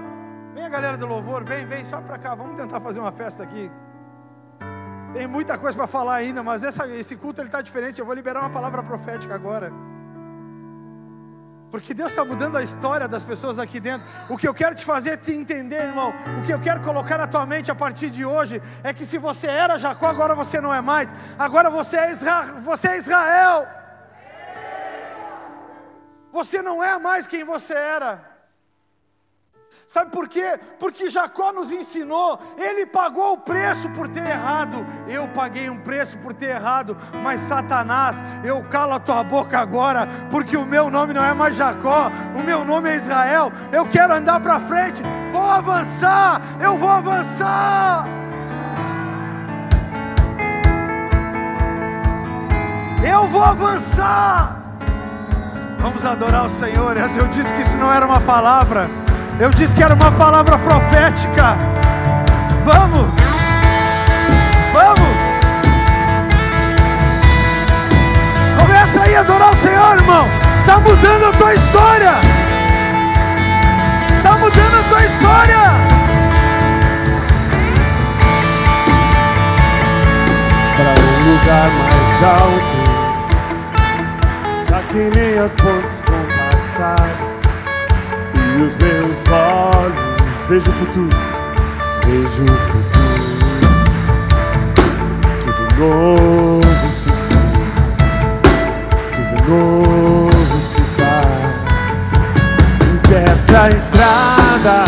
[0.53, 2.35] Vem a galera do louvor, vem, vem só para cá.
[2.35, 3.71] Vamos tentar fazer uma festa aqui.
[5.15, 7.97] Tem muita coisa para falar ainda, mas essa, esse culto ele está diferente.
[7.97, 9.73] Eu vou liberar uma palavra profética agora.
[11.71, 14.07] Porque Deus está mudando a história das pessoas aqui dentro.
[14.29, 16.13] O que eu quero te fazer é te entender, irmão.
[16.39, 19.17] O que eu quero colocar na tua mente a partir de hoje é que se
[19.17, 21.11] você era Jacó, agora você não é mais.
[21.39, 22.43] Agora você é, Isra...
[22.63, 23.67] você é Israel.
[26.33, 28.33] Você não é mais quem você era.
[29.87, 30.59] Sabe por quê?
[30.79, 34.83] Porque Jacó nos ensinou, ele pagou o preço por ter errado.
[35.07, 40.07] Eu paguei um preço por ter errado, mas Satanás, eu calo a tua boca agora,
[40.31, 43.51] porque o meu nome não é mais Jacó, o meu nome é Israel.
[43.71, 48.07] Eu quero andar para frente, vou avançar, eu vou avançar.
[53.07, 54.62] Eu vou avançar.
[55.83, 56.95] Vamos adorar o Senhor.
[56.95, 58.89] Eu disse que isso não era uma palavra.
[59.37, 61.57] Eu disse que era uma palavra profética.
[62.63, 63.09] Vamos,
[64.71, 65.09] vamos.
[68.57, 70.25] Começa aí a adorar o Senhor, irmão.
[70.61, 72.13] Está mudando a tua história.
[74.17, 75.63] Está mudando a tua história.
[80.77, 82.72] Para um lugar mais alto,
[84.93, 86.21] que nem as pontes com
[86.51, 87.09] passado
[88.35, 90.13] e os meus olhos
[90.47, 91.17] vejo o futuro,
[92.05, 92.93] vejo o futuro.
[95.41, 97.95] Tudo novo se faz,
[99.15, 101.95] tudo novo se faz.
[102.85, 104.85] E dessa estrada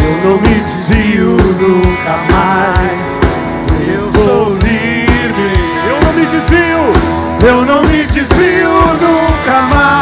[0.00, 3.16] eu não me desvio nunca mais.
[3.92, 5.71] Eu sou livre,
[6.32, 6.92] desvio,
[7.46, 8.70] eu não me desvio
[9.02, 9.92] nunca mais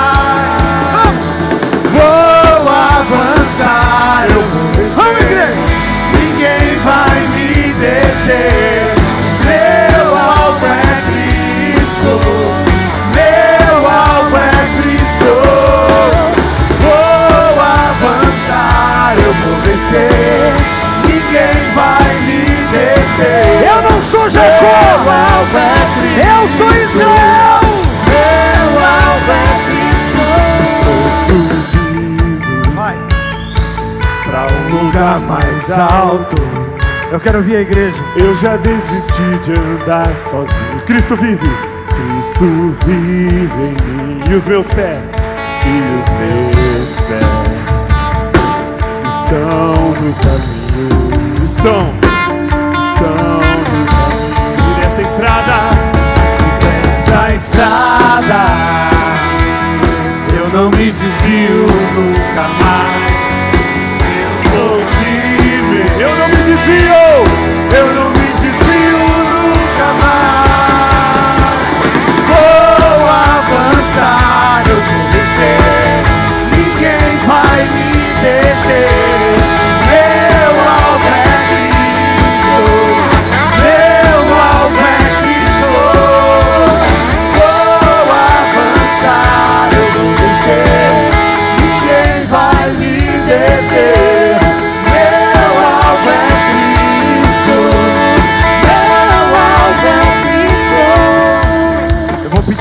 [1.91, 5.57] vou avançar, eu vou vencer.
[6.17, 8.90] Ninguém vai me deter.
[24.11, 24.67] Sou Jacó.
[25.55, 26.41] É.
[26.43, 27.61] Eu sou Israel.
[28.11, 30.21] Meu alvo é Cristo.
[30.65, 32.97] Estou subindo Vai.
[34.25, 36.35] pra um lugar mais alto.
[37.13, 38.05] Eu quero ouvir a igreja.
[38.17, 40.81] Eu já desisti de andar sozinho.
[40.87, 41.49] Cristo vive,
[41.89, 44.21] Cristo vive em mim.
[44.29, 45.13] E os meus pés,
[45.65, 47.25] e os meus pés
[49.09, 51.45] estão no caminho.
[51.45, 51.95] Estão,
[52.81, 53.70] estão
[55.01, 55.59] E nessa estrada,
[56.61, 58.43] e nessa estrada,
[60.37, 63.01] eu não me desvio nunca mais.
[64.21, 67.01] Eu sou livre, eu não me desvio,
[67.75, 68.10] eu não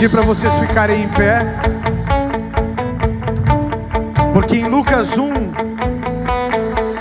[0.10, 1.39] pedir para vocês ficarem em pé.
[4.34, 5.30] Porque em Lucas 1,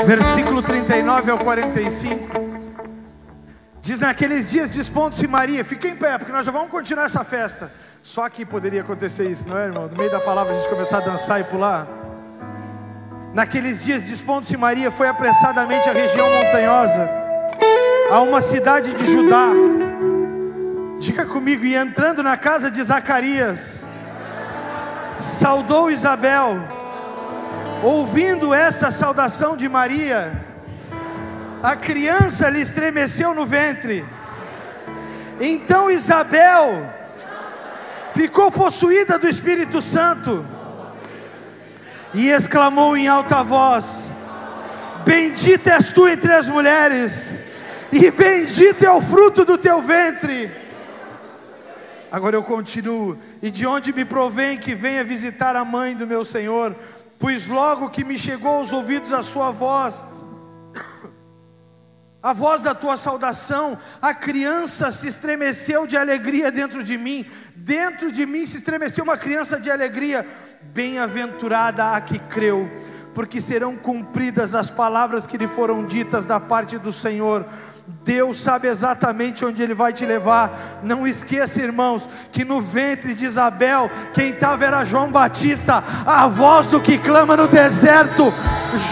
[0.04, 2.28] versículo 39 ao 45,
[3.80, 5.64] diz: Naqueles dias desponte-se Maria.
[5.64, 7.72] Fica em pé, porque nós já vamos continuar essa festa.
[8.02, 9.88] Só aqui poderia acontecer isso, não é, irmão?
[9.88, 11.86] No meio da palavra a gente começar a dançar e pular.
[13.34, 17.08] Naqueles dias desponte-se Maria, foi apressadamente à região montanhosa,
[18.10, 19.48] a uma cidade de Judá.
[20.98, 23.86] Diga comigo, e entrando na casa de Zacarias,
[25.20, 26.58] saudou Isabel,
[27.84, 30.44] ouvindo essa saudação de Maria,
[31.62, 34.04] a criança lhe estremeceu no ventre.
[35.40, 36.92] Então Isabel
[38.12, 40.44] ficou possuída do Espírito Santo
[42.12, 44.10] e exclamou em alta voz:
[45.04, 47.36] Bendita és tu entre as mulheres,
[47.92, 50.66] e bendito é o fruto do teu ventre.
[52.10, 53.18] Agora eu continuo.
[53.42, 56.74] E de onde me provém que venha visitar a mãe do meu Senhor?
[57.18, 60.04] Pois logo que me chegou aos ouvidos a sua voz,
[62.22, 67.24] a voz da tua saudação, a criança se estremeceu de alegria dentro de mim.
[67.54, 70.26] Dentro de mim se estremeceu uma criança de alegria.
[70.74, 72.68] Bem-aventurada a que creu,
[73.14, 77.46] porque serão cumpridas as palavras que lhe foram ditas da parte do Senhor.
[78.04, 80.80] Deus sabe exatamente onde Ele vai te levar.
[80.82, 86.68] Não esqueça, irmãos, que no ventre de Isabel, quem estava era João Batista, a voz
[86.68, 88.32] do que clama no deserto.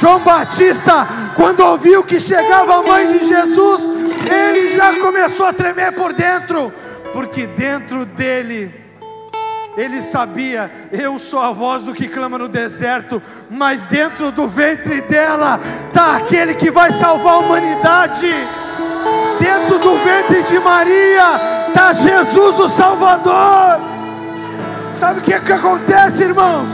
[0.00, 3.82] João Batista, quando ouviu que chegava a mãe de Jesus,
[4.20, 6.72] ele já começou a tremer por dentro,
[7.12, 8.86] porque dentro dele.
[9.76, 15.02] Ele sabia, eu sou a voz do que clama no deserto, mas dentro do ventre
[15.02, 18.30] dela está aquele que vai salvar a humanidade.
[19.38, 23.80] Dentro do ventre de Maria está Jesus o Salvador.
[24.94, 26.68] Sabe o que, é que acontece, irmãos?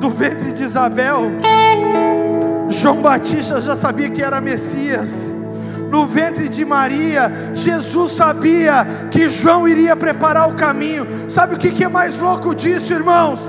[0.00, 1.30] Do ventre de Isabel,
[2.68, 5.30] João Batista já sabia que era Messias.
[5.90, 11.06] No ventre de Maria, Jesus sabia que João iria preparar o caminho.
[11.28, 13.40] Sabe o que, que é mais louco disso, irmãos?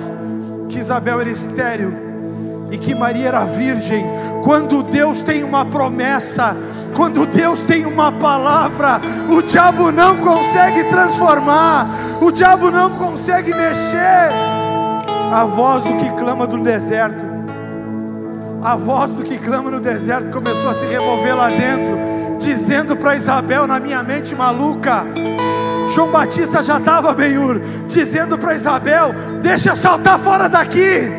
[0.69, 1.93] Que Isabel era estéril
[2.71, 4.05] e que Maria era virgem.
[4.43, 6.55] Quando Deus tem uma promessa,
[6.97, 11.87] quando Deus tem uma palavra, o diabo não consegue transformar,
[12.19, 14.31] o diabo não consegue mexer.
[15.31, 17.23] A voz do que clama do deserto,
[18.63, 21.99] a voz do que clama no deserto começou a se remover lá dentro,
[22.39, 25.05] dizendo para Isabel, na minha mente maluca,
[25.89, 31.11] João Batista já estava Benhur, dizendo para Isabel: Deixa eu saltar fora daqui,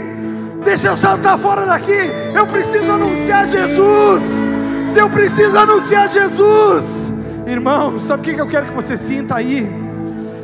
[0.65, 4.58] deixa eu saltar fora daqui, eu preciso anunciar Jesus.
[4.95, 7.13] Eu preciso anunciar Jesus.
[7.47, 9.71] Irmão, sabe o que eu quero que você sinta aí?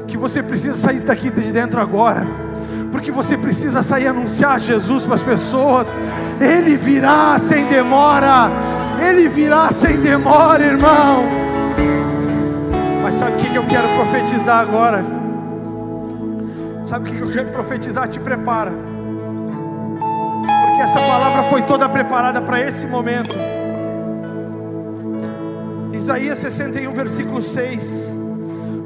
[0.06, 2.26] Que você precisa sair daqui de dentro agora.
[2.90, 5.98] Porque você precisa sair anunciar Jesus para as pessoas.
[6.40, 8.50] Ele virá sem demora.
[9.04, 11.24] Ele virá sem demora, irmão.
[13.02, 15.04] Mas sabe o que eu quero profetizar agora?
[16.84, 18.08] Sabe o que eu quero profetizar?
[18.08, 18.70] Te prepara.
[18.70, 23.53] Porque essa palavra foi toda preparada para esse momento.
[26.04, 28.14] Isaías 61, versículo 6.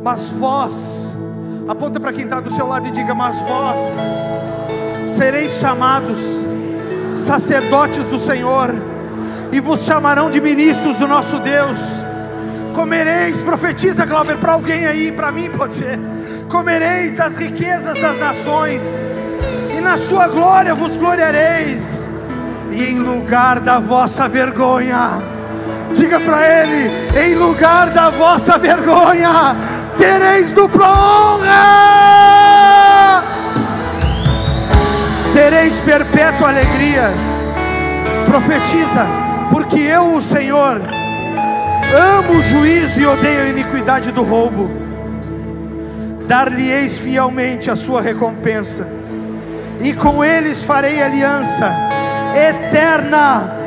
[0.04, 1.12] Mas vós,
[1.66, 3.80] aponta para quem está do seu lado e diga: Mas vós
[5.04, 6.44] sereis chamados
[7.16, 8.72] sacerdotes do Senhor,
[9.50, 11.78] e vos chamarão de ministros do nosso Deus.
[12.72, 15.98] Comereis, profetiza, Glauber, para alguém aí, para mim pode ser.
[16.48, 19.04] Comereis das riquezas das nações,
[19.76, 22.06] e na sua glória vos gloriareis,
[22.70, 25.36] e em lugar da vossa vergonha,
[25.92, 29.56] diga para ele: em lugar da vossa vergonha,
[29.96, 31.64] tereis dupla honra,
[35.32, 37.10] tereis perpétua alegria.
[38.26, 39.06] Profetiza,
[39.50, 40.80] porque eu, o Senhor,
[42.18, 44.70] amo o juízo e odeio a iniquidade do roubo.
[46.26, 48.86] Dar-lhe-eis fielmente a sua recompensa,
[49.80, 51.72] e com eles farei aliança
[52.34, 53.57] eterna.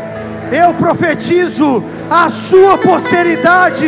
[0.51, 3.87] Eu profetizo, a sua posteridade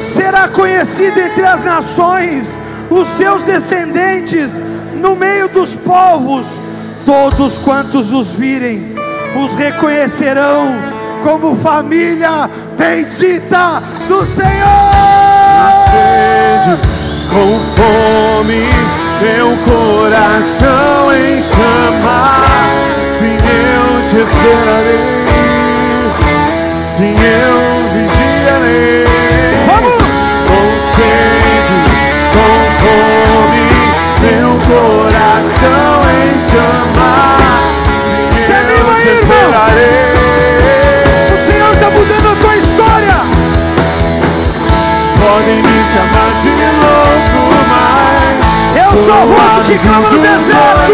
[0.00, 2.56] será conhecida entre as nações,
[2.88, 4.60] os seus descendentes
[5.00, 6.46] no meio dos povos,
[7.04, 8.94] todos quantos os virem,
[9.44, 10.68] os reconhecerão
[11.24, 12.48] como família
[12.78, 14.92] bendita do Senhor.
[15.90, 16.78] sede,
[17.28, 18.68] com fome,
[19.20, 22.44] meu coração em chama.
[23.10, 25.53] Sim, eu te esperarei.
[26.84, 29.06] Sim, eu vigiarei.
[29.66, 30.02] Vamos!
[30.46, 31.76] Com sede,
[32.34, 33.64] com fome,
[34.20, 37.10] meu coração em chama.
[37.98, 40.12] Sim, Se anima eu te aí, esperarei.
[41.32, 43.16] O Senhor está mudando a tua história.
[45.16, 46.50] Podem me chamar de
[46.84, 48.36] louco, mas
[48.76, 50.92] Eu sou o rosto que clama no deserto.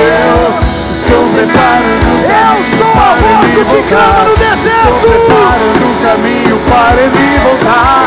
[0.00, 0.58] Eu
[0.90, 5.00] estou preparando o Eu sou a voz que clama no Estou deserto.
[5.00, 8.06] preparando o caminho para ele voltar.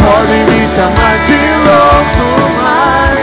[0.00, 2.26] Podem me chamar de louco,
[2.62, 3.18] mas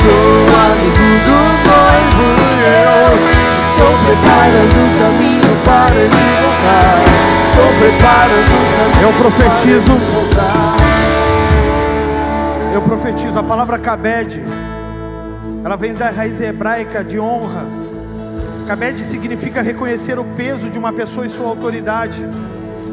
[0.00, 0.34] sou
[0.64, 1.38] amigo do
[1.68, 2.26] noivo.
[2.60, 3.12] Eu
[3.60, 6.96] estou preparando o caminho para ele voltar.
[7.42, 9.94] Estou preparando o caminho Eu profetizo.
[12.72, 14.42] Eu profetizo a palavra kabed.
[15.64, 17.66] Ela vem da raiz hebraica de honra.
[18.70, 22.24] Kabed significa reconhecer o peso de uma pessoa e sua autoridade.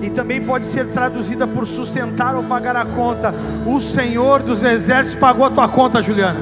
[0.01, 3.31] E também pode ser traduzida por sustentar ou pagar a conta.
[3.63, 6.39] O Senhor dos Exércitos pagou a tua conta, Juliana.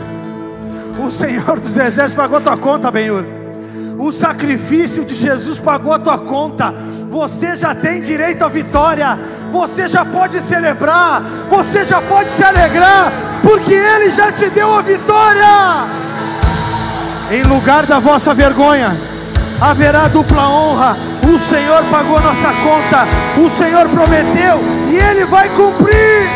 [1.05, 3.25] O Senhor dos Exércitos pagou a tua conta, Benhur.
[3.99, 6.73] O sacrifício de Jesus pagou a tua conta.
[7.09, 9.19] Você já tem direito à vitória.
[9.51, 11.21] Você já pode celebrar.
[11.49, 13.11] Você já pode se alegrar.
[13.41, 15.45] Porque Ele já te deu a vitória.
[17.29, 18.95] Em lugar da vossa vergonha,
[19.61, 20.97] haverá dupla honra.
[21.23, 23.07] O Senhor pagou nossa conta.
[23.37, 24.59] O Senhor prometeu.
[24.89, 26.29] E Ele vai cumprir.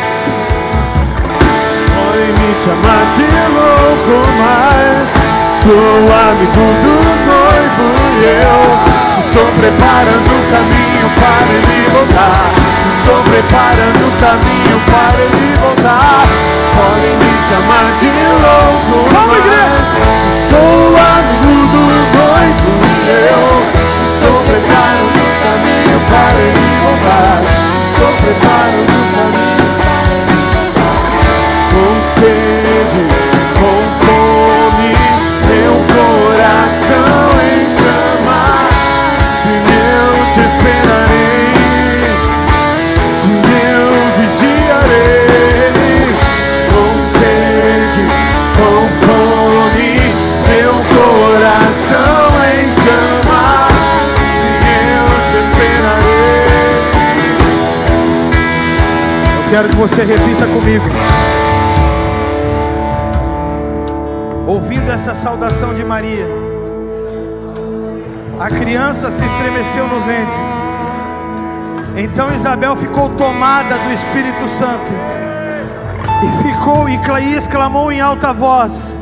[1.94, 5.14] Podem me chamar de louco, mas
[5.62, 6.00] sou
[6.30, 6.94] amigo do
[7.26, 7.86] noivo
[8.18, 12.50] e eu estou preparando o caminho para ele voltar.
[12.88, 16.22] Estou preparando o caminho para ele voltar.
[16.74, 18.10] Podem me chamar de
[18.42, 21.29] louco, mas sou amigo
[23.20, 23.42] eu
[24.02, 27.42] estou preparando o caminho para ele voltar.
[27.80, 28.89] Estou preparando
[59.60, 60.84] quero que você repita comigo.
[64.46, 66.26] Ouvindo essa saudação de Maria,
[68.40, 70.50] a criança se estremeceu no ventre.
[72.02, 74.92] Então Isabel ficou tomada do Espírito Santo
[76.24, 78.96] e ficou e cla- exclamou em alta voz: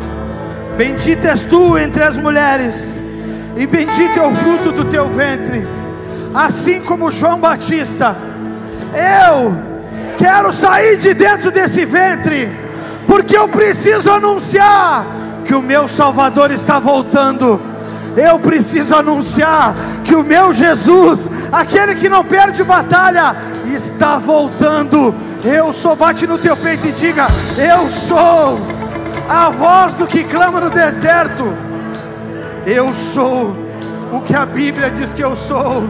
[0.76, 2.98] Bendita és tu entre as mulheres,
[3.56, 5.64] e bendito é o fruto do teu ventre.
[6.34, 8.16] Assim como João Batista,
[8.92, 9.67] eu
[10.18, 12.50] quero sair de dentro desse ventre,
[13.06, 15.06] porque eu preciso anunciar
[15.46, 17.58] que o meu Salvador está voltando.
[18.16, 23.36] Eu preciso anunciar que o meu Jesus, aquele que não perde batalha,
[23.72, 25.14] está voltando.
[25.44, 28.58] Eu sou, bate no teu peito e diga: Eu sou
[29.28, 31.54] a voz do que clama no deserto.
[32.66, 33.56] Eu sou
[34.12, 35.84] o que a Bíblia diz que eu sou.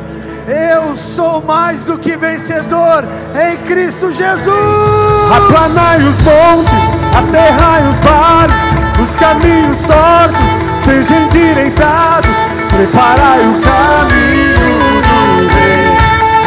[0.48, 3.04] Eu sou mais do que vencedor
[3.38, 5.30] em Cristo Jesus.
[5.36, 6.72] Aplanai os montes,
[7.14, 8.56] aterrai os vales,
[8.98, 10.40] os caminhos tortos
[10.82, 12.30] sejam endireitados.
[12.70, 15.92] Preparai o caminho do rei,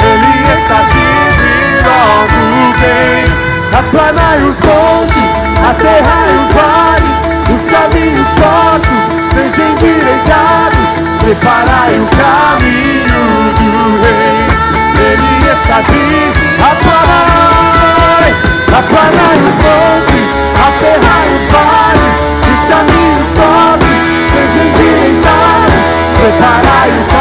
[0.09, 2.25] ele está vivo ao
[2.79, 3.23] bem.
[3.77, 5.29] Aplanai os montes,
[5.69, 7.17] aterrai os vales,
[7.53, 10.89] os caminhos tortos sejam endireitados.
[11.19, 12.90] Preparai o caminho
[13.53, 14.47] do rei.
[15.01, 18.31] Ele está vivo, aplanai,
[18.67, 22.17] aplanai os montes, aterrai os vales,
[22.51, 23.99] os caminhos tortos
[24.31, 25.85] sejam endireitados,
[26.19, 27.20] preparai o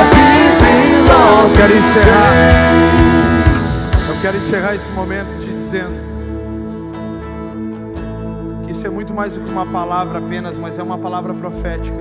[0.00, 1.04] Vivo em
[1.44, 2.32] Eu quero encerrar.
[4.08, 6.12] Eu quero encerrar esse momento te dizendo
[8.64, 11.98] que isso é muito mais do que uma palavra apenas, mas é uma palavra profética.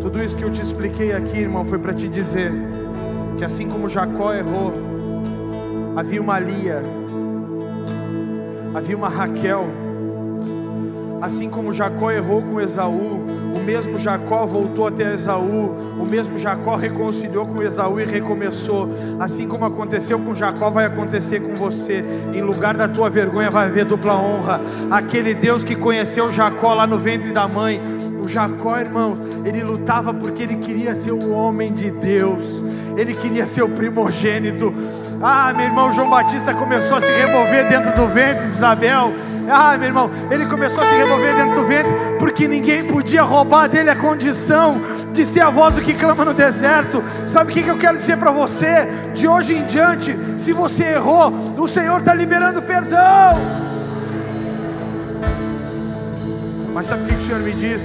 [0.00, 2.50] Tudo isso que eu te expliquei aqui, irmão, foi para te dizer
[3.36, 4.72] que assim como Jacó errou,
[5.96, 6.82] havia uma Lia,
[8.74, 9.66] havia uma Raquel,
[11.20, 13.19] assim como Jacó errou com Esaú,
[13.70, 18.88] mesmo Jacó voltou até Esaú, o mesmo Jacó reconciliou com Esaú e recomeçou.
[19.20, 22.04] Assim como aconteceu com Jacó, vai acontecer com você.
[22.34, 24.60] Em lugar da tua vergonha, vai haver dupla honra.
[24.90, 27.80] Aquele Deus que conheceu Jacó lá no ventre da mãe,
[28.20, 32.64] o Jacó, irmãos, ele lutava porque ele queria ser o homem de Deus,
[32.96, 34.74] ele queria ser o primogênito.
[35.22, 39.12] Ah, meu irmão João Batista começou a se remover dentro do ventre de Isabel.
[39.50, 43.68] Ah, meu irmão, ele começou a se remover dentro do ventre porque ninguém podia roubar
[43.68, 44.80] dele a condição
[45.12, 47.02] de ser a voz do que clama no deserto.
[47.26, 48.88] Sabe o que eu quero dizer para você?
[49.12, 53.38] De hoje em diante, se você errou, o Senhor está liberando perdão.
[56.72, 57.82] Mas sabe o que o Senhor me diz?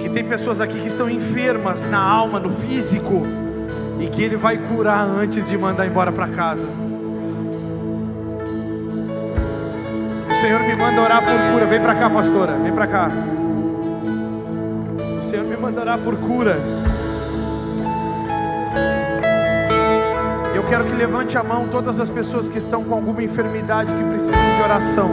[0.00, 3.26] Que tem pessoas aqui que estão enfermas na alma, no físico,
[4.02, 6.66] e que Ele vai curar antes de mandar embora para casa.
[10.28, 11.66] O Senhor me manda orar por cura.
[11.66, 12.52] Vem para cá, pastora.
[12.54, 13.08] Vem para cá.
[15.20, 16.58] O Senhor me manda orar por cura.
[20.52, 24.04] Eu quero que levante a mão todas as pessoas que estão com alguma enfermidade que
[24.04, 25.10] precisam de oração.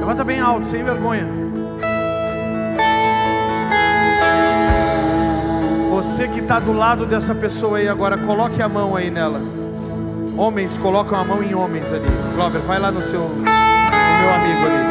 [0.00, 1.43] Levanta bem alto, sem vergonha.
[5.94, 9.40] Você que está do lado dessa pessoa aí agora, coloque a mão aí nela.
[10.36, 12.04] Homens colocam a mão em homens ali.
[12.34, 14.84] Glauber, vai lá no seu, no meu amigo ali.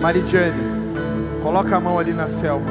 [0.00, 0.62] Maridiane,
[1.42, 2.70] coloca a mão ali na Selma.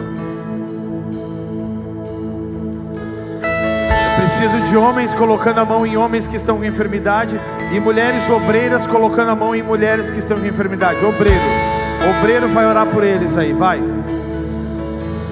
[3.41, 7.37] Eu preciso de homens colocando a mão em homens que estão com enfermidade
[7.73, 11.03] e mulheres obreiras colocando a mão em mulheres que estão com enfermidade.
[11.03, 11.60] Obreiro,
[12.09, 13.81] obreiro vai orar por eles aí, vai.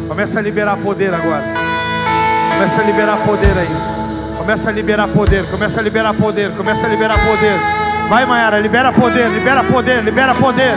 [0.07, 1.43] Começa a liberar poder agora.
[2.53, 3.99] Começa a liberar poder aí.
[4.37, 7.53] Começa a liberar poder, começa a liberar poder, começa a liberar poder.
[8.09, 10.75] Vai, Maiara, libera poder, libera poder, libera poder.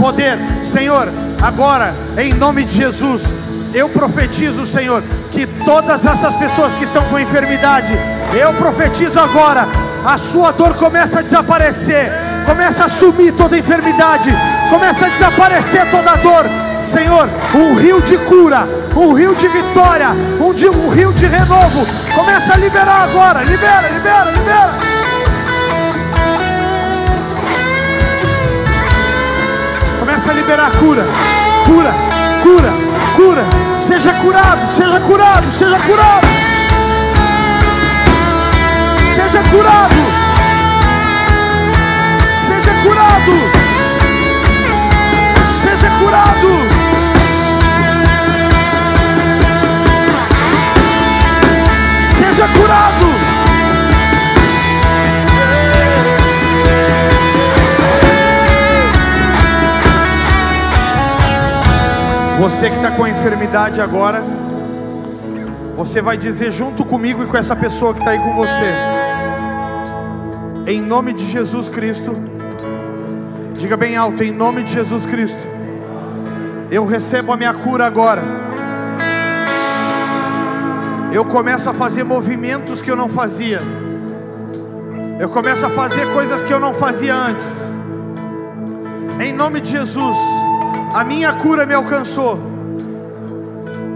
[0.00, 1.08] Poder, Senhor,
[1.40, 3.32] agora, em nome de Jesus,
[3.72, 7.92] eu profetizo, Senhor, que todas essas pessoas que estão com enfermidade,
[8.34, 9.68] eu profetizo agora,
[10.04, 12.10] a sua dor começa a desaparecer,
[12.44, 14.30] começa a sumir toda enfermidade,
[14.72, 16.46] começa a desaparecer toda dor.
[16.80, 18.66] Senhor, um rio de cura,
[18.96, 20.08] um rio de vitória,
[20.40, 21.86] um, de, um rio de renovo.
[22.14, 24.72] Começa a liberar agora, libera, libera, libera.
[30.00, 31.04] Começa a liberar cura,
[31.66, 31.92] cura,
[32.42, 32.72] cura,
[33.14, 33.44] cura.
[33.78, 36.26] Seja curado, seja curado, seja curado.
[39.14, 39.96] Seja curado.
[42.46, 43.61] Seja curado.
[52.42, 53.06] Seja curado.
[62.40, 64.24] Você que está com a enfermidade agora,
[65.76, 68.74] você vai dizer junto comigo e com essa pessoa que está aí com você,
[70.66, 72.16] em nome de Jesus Cristo,
[73.56, 75.42] diga bem alto, em nome de Jesus Cristo,
[76.72, 78.41] eu recebo a minha cura agora.
[81.12, 83.60] Eu começo a fazer movimentos que eu não fazia.
[85.20, 87.68] Eu começo a fazer coisas que eu não fazia antes.
[89.20, 90.16] Em nome de Jesus,
[90.94, 92.38] a minha cura me alcançou.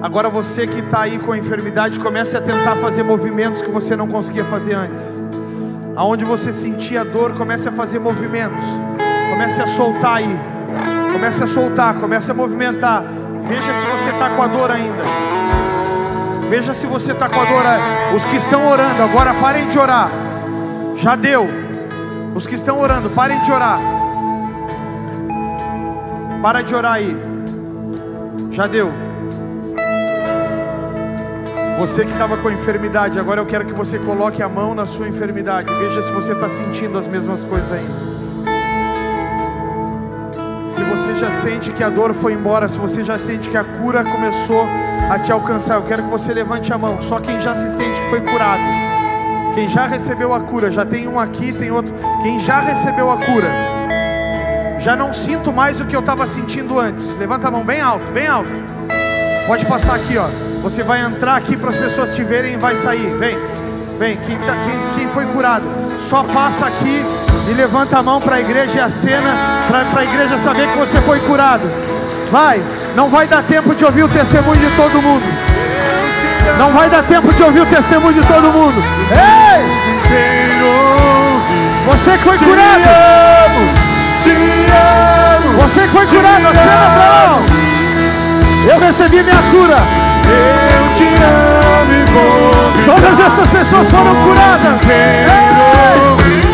[0.02, 3.96] Agora você que está aí com a enfermidade, comece a tentar fazer movimentos que você
[3.96, 5.18] não conseguia fazer antes.
[5.96, 8.64] Aonde você sentia dor, comece a fazer movimentos.
[9.30, 10.38] Comece a soltar aí.
[11.14, 13.02] Comece a soltar, comece a movimentar.
[13.48, 15.35] Veja se você está com a dor ainda.
[16.48, 17.64] Veja se você está com a dor.
[18.14, 20.08] Os que estão orando, agora parem de orar.
[20.96, 21.46] Já deu.
[22.34, 23.78] Os que estão orando, parem de orar.
[26.40, 27.16] Para de orar aí.
[28.52, 28.92] Já deu.
[31.78, 35.08] Você que estava com enfermidade, agora eu quero que você coloque a mão na sua
[35.08, 35.70] enfermidade.
[35.74, 38.16] Veja se você está sentindo as mesmas coisas ainda.
[40.66, 43.64] Se você já sente que a dor foi embora, se você já sente que a
[43.64, 44.66] cura começou
[45.10, 47.00] a te alcançar, eu quero que você levante a mão.
[47.00, 48.62] Só quem já se sente que foi curado.
[49.54, 51.94] Quem já recebeu a cura, já tem um aqui, tem outro.
[52.22, 53.48] Quem já recebeu a cura,
[54.78, 57.16] já não sinto mais o que eu estava sentindo antes.
[57.16, 58.52] Levanta a mão bem alto, bem alto.
[59.46, 60.26] Pode passar aqui, ó.
[60.62, 63.14] Você vai entrar aqui para as pessoas te verem e vai sair.
[63.16, 63.38] Vem,
[63.98, 64.16] vem.
[64.16, 65.64] Quem, tá, quem, quem foi curado,
[65.98, 67.02] só passa aqui
[67.48, 69.30] e levanta a mão para a igreja e a cena,
[69.68, 71.64] para a igreja saber que você foi curado.
[72.30, 72.60] Vai,
[72.96, 75.22] não vai dar tempo de ouvir o testemunho de todo mundo.
[76.58, 78.82] Não vai dar tempo de ouvir o testemunho de todo mundo.
[79.10, 79.66] Ei!
[81.86, 82.88] Você que foi curado.
[84.18, 87.42] Te amo, Você que foi curado, acena pra lá.
[88.66, 89.76] Eu recebi minha cura.
[90.26, 92.94] eu te amo e vou.
[92.94, 94.82] Todas essas pessoas foram curadas.
[94.86, 96.45] Quero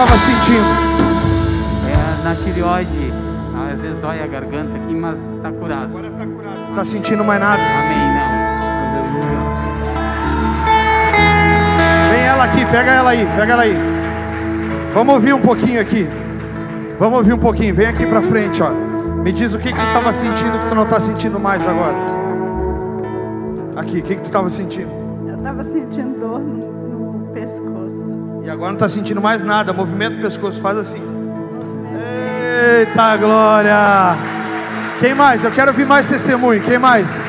[0.00, 0.64] estava sentindo?
[1.88, 3.12] É na tireoide.
[3.72, 5.88] Às vezes dói a garganta aqui, mas está curado.
[5.92, 7.60] Não tá sentindo mais nada.
[7.60, 8.38] Amém, não.
[12.12, 13.76] Vem ela aqui, pega ela aí, pega ela aí.
[14.94, 16.08] Vamos ouvir um pouquinho aqui.
[16.98, 17.74] Vamos ouvir um pouquinho.
[17.74, 18.70] Vem aqui pra frente, ó.
[18.70, 21.96] Me diz o que que tu estava sentindo que tu não está sentindo mais agora.
[23.74, 24.90] Aqui, o que que tu estava sentindo?
[25.26, 28.17] Eu tava sentindo dor no, no pescoço.
[28.48, 29.74] E agora não está sentindo mais nada.
[29.74, 31.02] Movimento do pescoço, faz assim.
[32.78, 34.16] Eita glória!
[34.98, 35.44] Quem mais?
[35.44, 36.62] Eu quero ouvir mais testemunho.
[36.62, 37.20] Quem mais?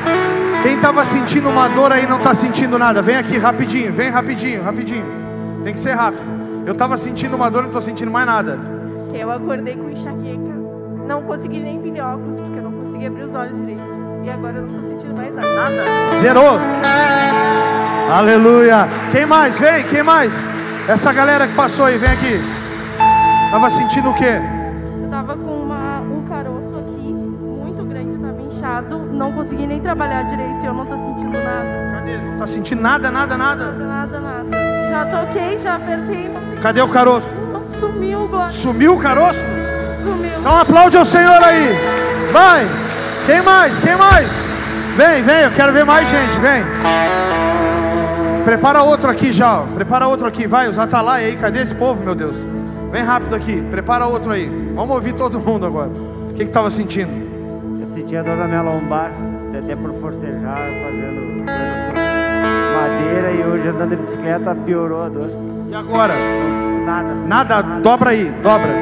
[0.62, 3.02] Quem estava sentindo uma dor aí não está sentindo nada.
[3.02, 5.04] Vem aqui rapidinho, vem rapidinho, rapidinho.
[5.62, 6.22] Tem que ser rápido.
[6.64, 8.58] Eu estava sentindo uma dor, não estou sentindo mais nada.
[9.12, 10.54] Eu acordei com enxaqueca.
[11.06, 13.82] Não consegui nem vir óculos, porque eu não consegui abrir os olhos direito.
[14.24, 15.54] E agora eu não tô sentindo mais nada.
[15.54, 15.84] Nada?
[16.18, 16.58] Zerou.
[18.10, 18.88] Aleluia.
[19.12, 19.58] Quem mais?
[19.58, 20.59] Vem, quem mais?
[20.88, 22.40] Essa galera que passou aí, vem aqui.
[23.50, 24.40] Tava sentindo o quê?
[25.02, 30.22] Eu tava com uma- um caroço aqui, muito grande, tava inchado, não consegui nem trabalhar
[30.24, 31.90] direito eu não tô sentindo nada.
[31.92, 32.16] Cadê?
[32.18, 33.64] Não tá sentindo nada, nada, nada.
[33.72, 34.88] Nada, nada, nada.
[34.90, 37.30] Já toquei, já apertei, não, Cadê o caroço?
[37.52, 38.50] não sumiu, Glória.
[38.50, 39.44] Sumiu o caroço?
[40.02, 40.30] Sumiu.
[40.38, 41.76] Então aplaude ao Senhor aí.
[42.32, 42.66] Vai.
[43.26, 43.80] Quem mais?
[43.80, 44.28] Quem mais?
[44.96, 46.62] Vem, vem, eu quero ver mais gente, vem.
[48.50, 49.62] Prepara outro aqui já.
[49.76, 51.36] Prepara outro aqui, vai, os atalaia aí.
[51.36, 52.34] Cadê esse povo, meu Deus?
[52.90, 54.50] Vem rápido aqui, prepara outro aí.
[54.74, 55.92] Vamos ouvir todo mundo agora.
[56.28, 57.12] O que que tava sentindo?
[57.80, 59.12] Eu sentia dor na minha lombar,
[59.56, 65.30] até por forcejar, fazendo coisas com madeira e hoje andando de bicicleta piorou a dor.
[65.68, 66.14] E agora?
[66.16, 67.14] Não nada.
[67.28, 68.72] Nada, dobra aí, dobra.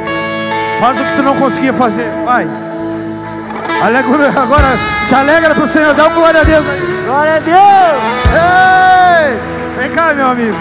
[0.81, 2.49] Faz o que tu não conseguia fazer, vai.
[3.82, 4.69] Aleluia, agora
[5.07, 7.05] te alegra pro Senhor, dá um glória a Deus aí.
[7.05, 8.03] Glória a Deus!
[8.32, 9.57] Ei!
[9.78, 10.56] Vem cá, meu amigo.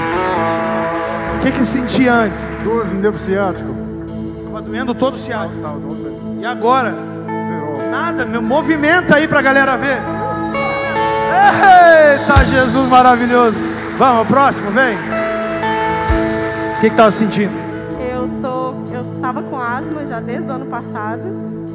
[1.35, 2.39] O que que sentia antes?
[2.63, 3.67] Dor no nervo ciático.
[4.45, 5.59] Tava doendo todo o ciático.
[5.59, 5.73] Tá,
[6.39, 6.93] E agora?
[7.47, 7.89] zerou.
[7.89, 9.97] Nada, meu movimento aí pra galera ver.
[12.13, 13.57] Eita, Jesus maravilhoso.
[13.97, 14.95] Vamos, próximo, vem.
[16.77, 17.53] O que que tava sentindo?
[17.99, 18.75] Eu tô.
[18.95, 21.23] Eu tava com asma já desde o ano passado.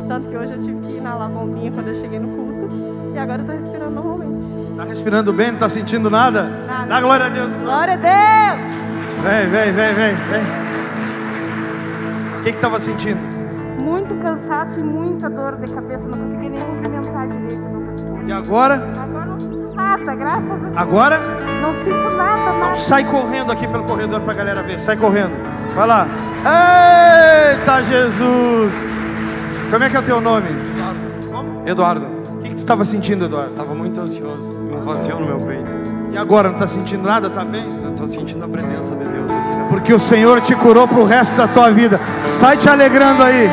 [0.06, 2.72] Tanto que hoje eu tive que ir na bombinha quando eu cheguei no culto.
[3.12, 4.31] E agora eu tô respirando normalmente.
[4.82, 6.42] Tá respirando bem, não tá sentindo nada?
[6.66, 6.86] Nada.
[6.88, 7.48] Dá glória a Deus.
[7.62, 8.74] Glória a Deus!
[9.22, 10.42] Vem, vem, vem, vem, vem.
[12.36, 13.20] O que que tava sentindo?
[13.80, 18.28] Muito cansaço e muita dor de cabeça, não consegui nem movimentar direito, não.
[18.28, 18.74] E agora?
[19.00, 20.76] Agora não sinto nada, graças a Deus.
[20.76, 21.20] Agora?
[21.62, 22.74] Não sinto nada, Então nada.
[22.74, 24.80] sai correndo aqui pelo corredor pra galera ver.
[24.80, 25.30] Sai correndo.
[25.76, 26.08] Vai lá.
[27.52, 28.74] Eita Jesus!
[29.70, 30.48] Como é que é o teu nome?
[31.66, 32.11] Eduardo, O que, que
[32.62, 33.54] tu estava sentindo, Eduardo?
[33.54, 35.70] tava muito ansioso, um vazio no meu peito.
[36.12, 37.28] E agora, não tá sentindo nada?
[37.28, 37.66] Tá bem?
[37.84, 41.04] Eu tô sentindo a presença de Deus aqui na Porque o Senhor te curou pro
[41.04, 41.98] resto da tua vida.
[42.26, 43.48] Sai te alegrando aí.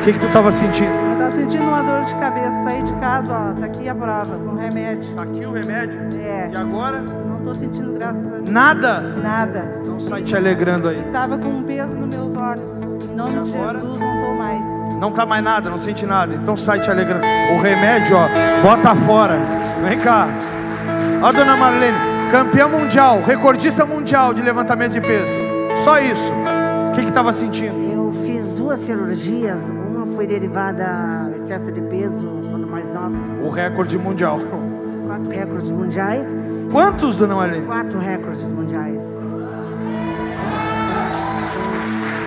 [0.00, 0.88] O que, que tu estava sentindo?
[0.88, 4.38] Eu tava sentindo uma dor de cabeça, saí de casa, ó, tá aqui a prova,
[4.38, 5.14] com remédio.
[5.14, 6.00] Tá aqui o remédio.
[6.14, 6.50] É.
[6.50, 7.00] E agora?
[7.00, 8.50] Não tô sentindo graças a Deus.
[8.50, 9.00] Nada.
[9.00, 9.78] Nada.
[9.82, 11.02] Então sai te alegrando aí.
[11.12, 12.82] Tava com um peso nos meus olhos.
[13.10, 13.80] Em nome de agora?
[13.80, 14.37] Jesus, não tô mais.
[14.98, 16.34] Não tá mais nada, não sente nada.
[16.34, 17.24] Então sai te alegrando.
[17.54, 18.28] O remédio, ó,
[18.62, 19.38] bota fora.
[19.86, 20.26] Vem cá.
[21.22, 21.96] Ó, dona Marlene,
[22.30, 25.38] campeã mundial, recordista mundial de levantamento de peso.
[25.76, 26.32] Só isso.
[26.88, 27.76] O que que estava sentindo?
[27.92, 29.70] Eu fiz duas cirurgias.
[29.70, 33.14] Uma foi derivada excesso de peso quando mais nova.
[33.42, 34.40] O recorde mundial.
[35.06, 36.26] Quatro recordes mundiais.
[36.70, 37.66] Quantos, dona Marlene?
[37.66, 39.00] Quatro recordes mundiais.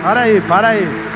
[0.02, 1.11] Para aí, para aí.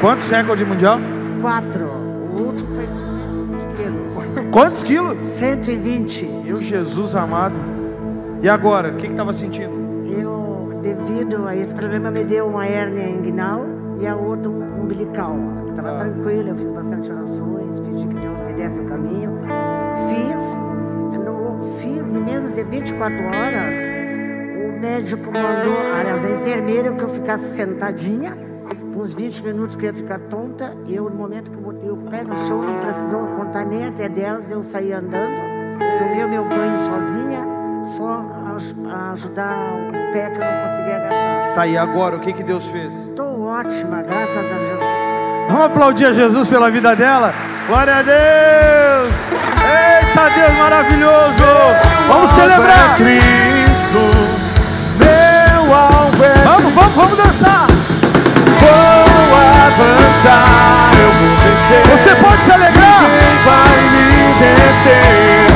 [0.00, 0.98] Quantos recordes mundial?
[1.40, 1.84] Quatro.
[1.86, 4.50] O último foi 120 quilos.
[4.52, 5.18] Quantos quilos?
[5.18, 6.26] 120.
[6.44, 7.54] Meu Jesus amado.
[8.40, 9.72] E agora, o que estava sentindo?
[10.08, 13.66] Eu, devido a esse problema, me deu uma hérnia inguinal
[14.00, 15.36] e a outra um umbilical.
[15.68, 15.98] Estava Ah.
[15.98, 19.32] tranquila, eu fiz bastante orações, pedi que Deus me desse o caminho.
[20.08, 20.54] Fiz,
[21.24, 23.74] no, fiz em menos de 24 horas.
[24.76, 28.46] O médico mandou, aliás, a enfermeira, que eu ficasse sentadinha.
[28.98, 30.74] Uns 20 minutos que eu ia ficar tonta.
[30.88, 34.08] Eu, no momento que eu botei o pé no chão, não precisou contar nem até
[34.08, 35.38] 10, eu saí andando.
[35.98, 37.46] Tomei o meu banho sozinha,
[37.84, 38.24] só
[38.56, 39.54] aj- a ajudar
[39.88, 41.54] o pé que eu não conseguia agachar.
[41.54, 42.92] Tá aí agora, o que que Deus fez?
[42.94, 44.80] Estou ótima, graças a Jesus.
[45.48, 47.32] Vamos aplaudir a Jesus pela vida dela?
[47.68, 49.28] Glória a Deus!
[49.62, 51.44] Eita Deus maravilhoso!
[52.08, 52.96] Vamos celebrar!
[52.96, 53.98] Cristo,
[54.98, 57.66] meu alvo é Vamos, vamos, vamos dançar!
[58.60, 61.82] Vou avançar, eu vou vencer.
[61.92, 63.02] Você pode se alegrar!
[63.02, 65.46] Ninguém vai me deter.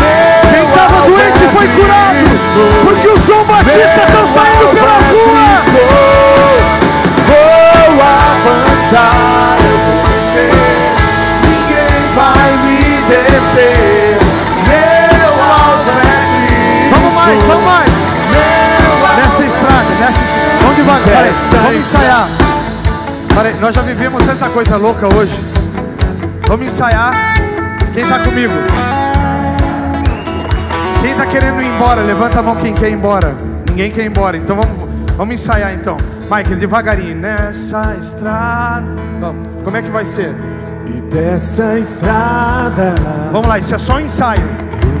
[0.00, 2.24] Meu Quem estava doente é foi curado!
[2.24, 2.62] Cristo.
[2.84, 5.62] Porque os João Batista estão Meu saindo pelas é ruas!
[7.26, 10.52] Vou avançar, eu vou vencer.
[11.48, 14.18] Ninguém vai me deter.
[14.68, 16.02] Meu alvo é
[16.46, 16.94] Cristo.
[16.94, 17.92] Vamos mais, vamos mais!
[19.16, 20.58] Nessa estrada, nessa estrada.
[20.60, 22.41] Vamos devagar, vamos ensaiar.
[23.42, 25.36] Peraí, nós já vivemos tanta coisa louca hoje.
[26.46, 27.34] Vamos ensaiar.
[27.92, 28.52] Quem tá comigo?
[31.00, 32.02] Quem tá querendo ir embora?
[32.02, 33.34] Levanta a mão quem quer ir embora.
[33.68, 35.96] Ninguém quer ir embora, então vamos, vamos ensaiar então.
[36.30, 37.16] Michael, devagarinho.
[37.16, 38.86] Nessa estrada.
[39.20, 39.60] Vamos.
[39.64, 40.32] Como é que vai ser?
[40.86, 42.94] E dessa estrada
[43.32, 44.40] Vamos lá, isso é só um ensaio.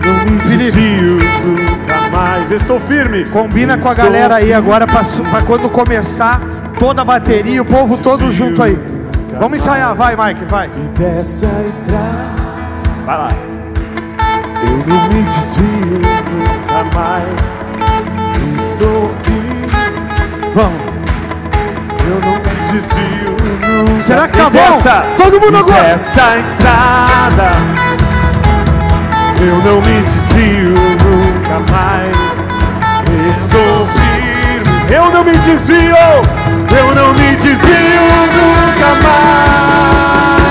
[0.04, 2.50] eu não me desvio nunca mais.
[2.50, 3.24] Estou firme.
[3.26, 6.40] Combina com a Estou galera aí agora pra quando começar
[6.82, 8.76] toda a bateria, o povo todo junto aí.
[9.38, 10.68] Vamos ensaiar, vai, Mike, vai.
[10.76, 12.32] E dessa estrada.
[13.06, 13.30] Vai lá.
[14.64, 18.60] Eu não me desvio nunca mais.
[18.60, 19.68] Estou firme.
[20.56, 20.82] Vamos.
[22.04, 23.36] Eu não me desvio
[23.86, 24.74] nunca Será que tá E bom?
[24.74, 25.82] dessa- Todo mundo agora.
[25.82, 27.52] Dessa estrada.
[29.40, 33.36] Eu não me desvio nunca mais.
[33.36, 34.92] Estou firme.
[34.92, 36.41] Eu não me desvio.
[36.78, 40.42] Eu não me desvio nunca mais.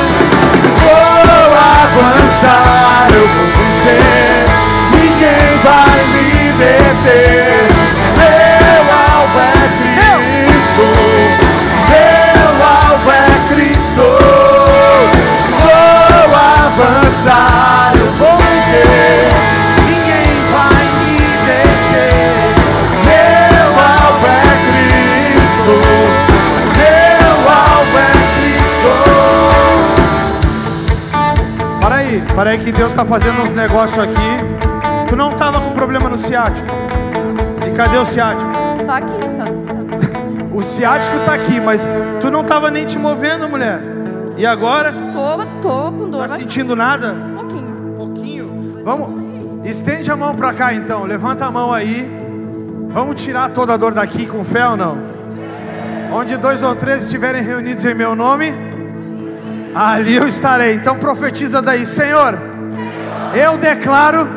[0.83, 4.45] Vou avançar, eu vou vencer.
[4.93, 7.40] Ninguém vai me deter.
[32.41, 35.07] Para aí, para que Deus está fazendo uns negócios aqui.
[35.07, 36.67] Tu não tava com problema no ciático.
[37.67, 38.51] E cadê o ciático?
[38.87, 39.45] Tá aqui, tá.
[39.45, 40.21] tá.
[40.51, 41.87] O ciático tá aqui, mas
[42.19, 43.79] tu não tava nem te movendo, mulher.
[44.37, 44.91] E agora?
[44.91, 47.13] Tô, tô com dor, Tá sentindo nada?
[47.13, 47.93] um pouquinho.
[47.95, 48.81] pouquinho.
[48.83, 49.23] Vamos,
[49.63, 51.03] estende a mão pra cá então.
[51.03, 52.09] Levanta a mão aí.
[52.89, 54.97] Vamos tirar toda a dor daqui com fé ou não?
[56.11, 58.51] Onde dois ou três estiverem reunidos em meu nome,
[59.73, 60.75] ali eu estarei.
[60.75, 62.37] Então profetiza daí, Senhor.
[63.33, 64.27] Eu declaro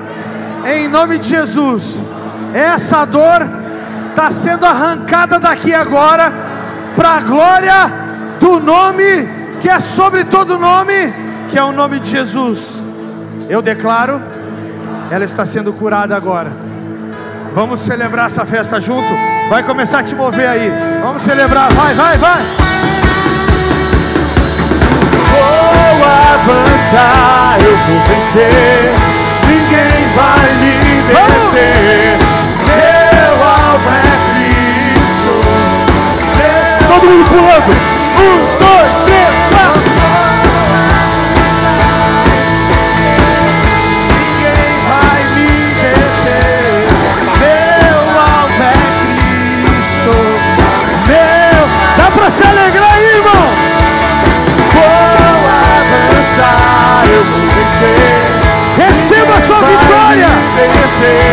[0.67, 1.99] em nome de Jesus,
[2.55, 3.47] essa dor
[4.11, 6.33] está sendo arrancada daqui agora
[6.97, 7.93] para a glória
[8.41, 10.93] do nome que é sobre todo nome,
[11.49, 12.83] que é o nome de Jesus.
[13.49, 14.21] Eu declaro,
[15.11, 16.53] ela está sendo curada agora.
[17.55, 19.09] Vamos celebrar essa festa junto.
[19.49, 20.71] Vai começar a te mover aí.
[21.03, 21.73] Vamos celebrar.
[21.73, 22.94] Vai, vai, vai.
[25.99, 28.95] Vou avançar, eu vou vencer.
[29.49, 32.19] Ninguém vai me deter.
[32.67, 35.33] Meu alvo é Cristo.
[36.89, 37.73] Todo mundo pulando.
[38.17, 39.34] Um, dois, três,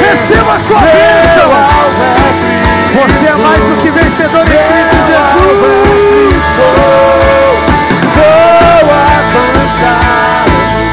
[0.10, 1.49] Receba a sua bênção.
[2.93, 6.45] Você é mais do que vencedor em Cristo Jesus.
[8.15, 10.45] Vou avançar,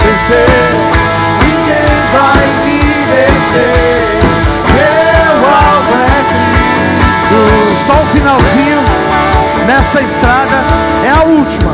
[0.05, 0.47] vencer.
[1.43, 3.99] Ninguém vai me deter.
[4.75, 6.21] Meu alvo é
[7.03, 7.39] Cristo.
[7.87, 8.81] Só o finalzinho
[9.67, 10.65] nessa estrada
[11.05, 11.73] é a última.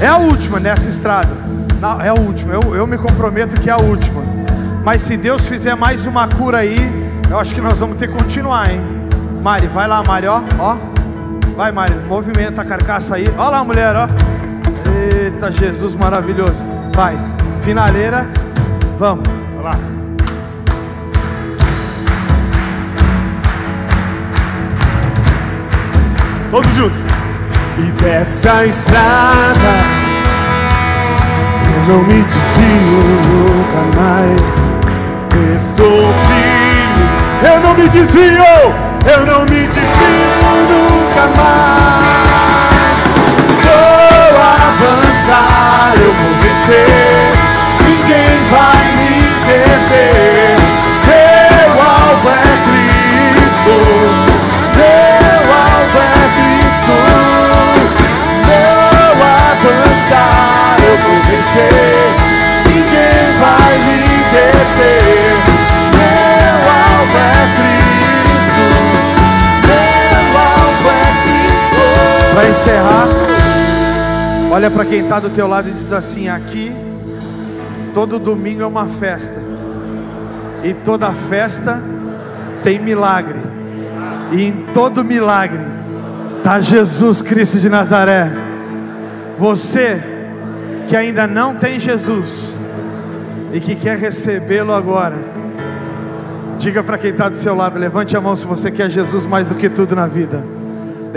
[0.00, 1.36] É a última nessa estrada.
[1.80, 2.54] Não, é a última.
[2.54, 4.27] Eu, eu me comprometo que é a última.
[4.88, 6.78] Mas se Deus fizer mais uma cura aí,
[7.28, 8.80] eu acho que nós vamos ter que continuar, hein?
[9.42, 10.78] Mari, vai lá, Mari, ó, ó.
[11.54, 13.30] Vai, Mari, movimenta a carcaça aí.
[13.36, 14.08] Ó lá, mulher, ó.
[14.90, 16.64] Eita, Jesus maravilhoso.
[16.94, 17.18] Vai,
[17.60, 18.26] finaleira.
[18.98, 19.28] Vamos.
[19.56, 19.78] Vai lá.
[26.50, 27.00] Todos juntos.
[27.76, 29.68] E dessa estrada
[31.76, 34.77] eu não me desvio nunca mais.
[35.56, 37.04] Estou firme,
[37.42, 38.44] eu não me desvio,
[39.06, 40.28] eu não me desvio
[40.68, 42.18] nunca mais.
[43.64, 47.17] Vou avançar, eu vou vencer,
[72.58, 73.06] encerrar,
[74.50, 76.72] olha para quem está do teu lado e diz assim: aqui
[77.94, 79.40] todo domingo é uma festa
[80.64, 81.80] e toda festa
[82.64, 83.38] tem milagre
[84.32, 85.62] e em todo milagre
[86.38, 88.32] está Jesus Cristo de Nazaré.
[89.38, 90.02] Você
[90.88, 92.56] que ainda não tem Jesus
[93.52, 95.16] e que quer recebê-lo agora,
[96.58, 99.46] diga para quem está do seu lado: levante a mão se você quer Jesus mais
[99.46, 100.57] do que tudo na vida.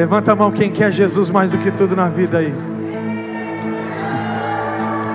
[0.02, 2.52] Levanta a mão quem quer Jesus mais do que tudo na vida aí.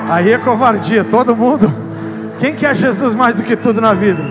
[0.08, 1.74] Aí é covardia, todo mundo.
[2.38, 4.22] Quem quer Jesus mais do que tudo na vida?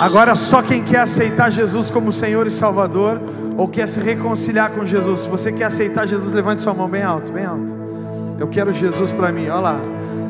[0.00, 3.20] Agora só quem quer aceitar Jesus como Senhor e Salvador
[3.56, 5.20] ou quer se reconciliar com Jesus.
[5.20, 7.72] Se você quer aceitar Jesus, levante sua mão bem alto, bem alto.
[8.40, 9.48] Eu quero Jesus para mim.
[9.50, 9.80] Olha lá.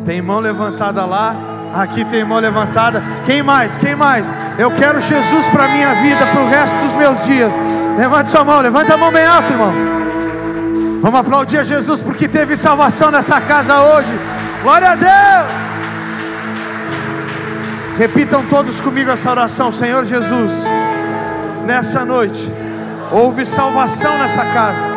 [0.05, 1.35] Tem mão levantada lá.
[1.73, 3.03] Aqui tem mão levantada.
[3.25, 3.79] Quem mais?
[3.79, 4.35] Quem mais?
[4.59, 7.55] Eu quero Jesus para minha vida, para o resto dos meus dias.
[7.97, 9.73] Levante sua mão, levanta a mão bem alto, irmão.
[11.03, 14.13] Vamos aplaudir a Jesus porque teve salvação nessa casa hoje.
[14.63, 15.63] Glória a Deus.
[17.99, 20.53] Repitam todos comigo essa oração, Senhor Jesus.
[21.67, 22.51] Nessa noite,
[23.11, 24.89] houve salvação nessa casa.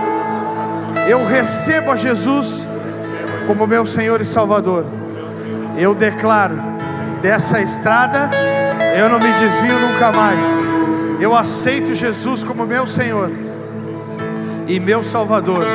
[1.07, 2.65] Eu recebo a Jesus
[3.45, 4.85] como meu Senhor e Salvador.
[5.77, 6.57] Eu declaro
[7.21, 8.29] dessa estrada,
[8.97, 10.45] eu não me desvio nunca mais.
[11.19, 13.31] Eu aceito Jesus como meu Senhor
[14.67, 15.65] e meu Salvador.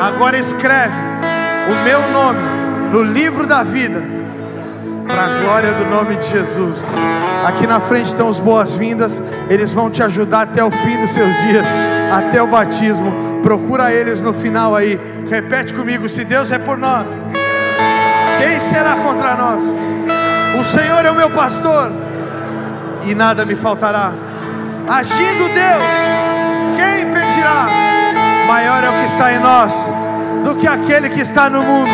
[0.00, 0.94] Agora escreve
[1.70, 2.40] o meu nome
[2.92, 4.02] no livro da vida,
[5.06, 6.92] para a glória do nome de Jesus.
[7.46, 11.36] Aqui na frente estão os boas-vindas, eles vão te ajudar até o fim dos seus
[11.38, 11.66] dias,
[12.12, 13.40] até o batismo.
[13.42, 15.00] Procura eles no final aí.
[15.28, 17.10] Repete comigo: se Deus é por nós,
[18.38, 19.64] quem será contra nós?
[20.60, 21.90] O Senhor é o meu pastor
[23.06, 24.12] e nada me faltará.
[24.92, 27.66] Agindo Deus, quem impedirá?
[28.46, 29.88] Maior é o que está em nós
[30.44, 31.90] do que aquele que está no mundo.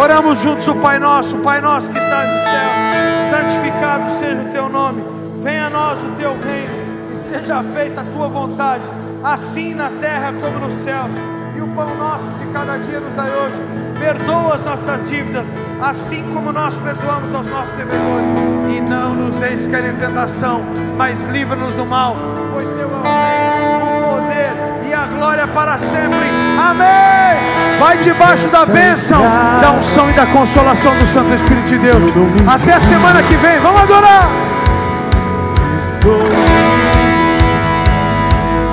[0.00, 4.70] Oramos juntos o Pai Nosso, Pai Nosso que está no céu, santificado seja o teu
[4.70, 5.04] nome,
[5.42, 8.84] venha a nós o teu reino e seja feita a tua vontade,
[9.22, 11.33] assim na terra como nos céus.
[11.56, 13.62] E o pão nosso de cada dia nos dai hoje.
[13.98, 18.30] Perdoa as nossas dívidas, assim como nós perdoamos aos nossos devedores.
[18.76, 20.62] E não nos deixes cair em tentação,
[20.96, 22.16] mas livra-nos do mal,
[22.52, 24.52] pois teu é o reino, o poder
[24.88, 26.28] e a glória para sempre.
[26.58, 27.78] Amém.
[27.78, 29.22] Vai debaixo da bênção,
[29.60, 32.02] da unção e da consolação do Santo Espírito de Deus.
[32.48, 33.60] Até a semana que vem.
[33.60, 34.28] Vamos adorar.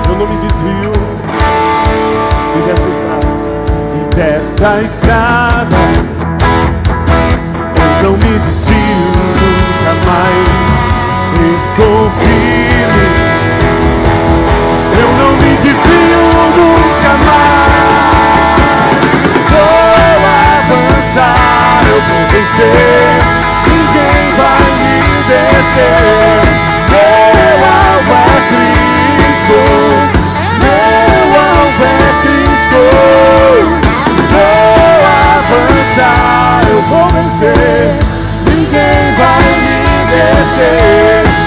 [0.08, 0.92] Eu não me desvio
[2.54, 3.26] e dessa estrada,
[3.94, 5.76] e dessa estrada
[8.02, 8.76] eu não me desvio
[9.36, 10.62] nunca mais.
[11.34, 13.08] E sou firme,
[15.00, 16.22] eu não me desvio
[16.56, 17.52] nunca mais.
[19.50, 20.22] Vou
[20.60, 23.18] avançar, eu vou vencer,
[23.66, 24.96] ninguém vai me
[25.28, 26.51] deter.
[35.92, 37.52] lutar eu vou vencer,
[38.46, 41.41] ninguém vai me deter.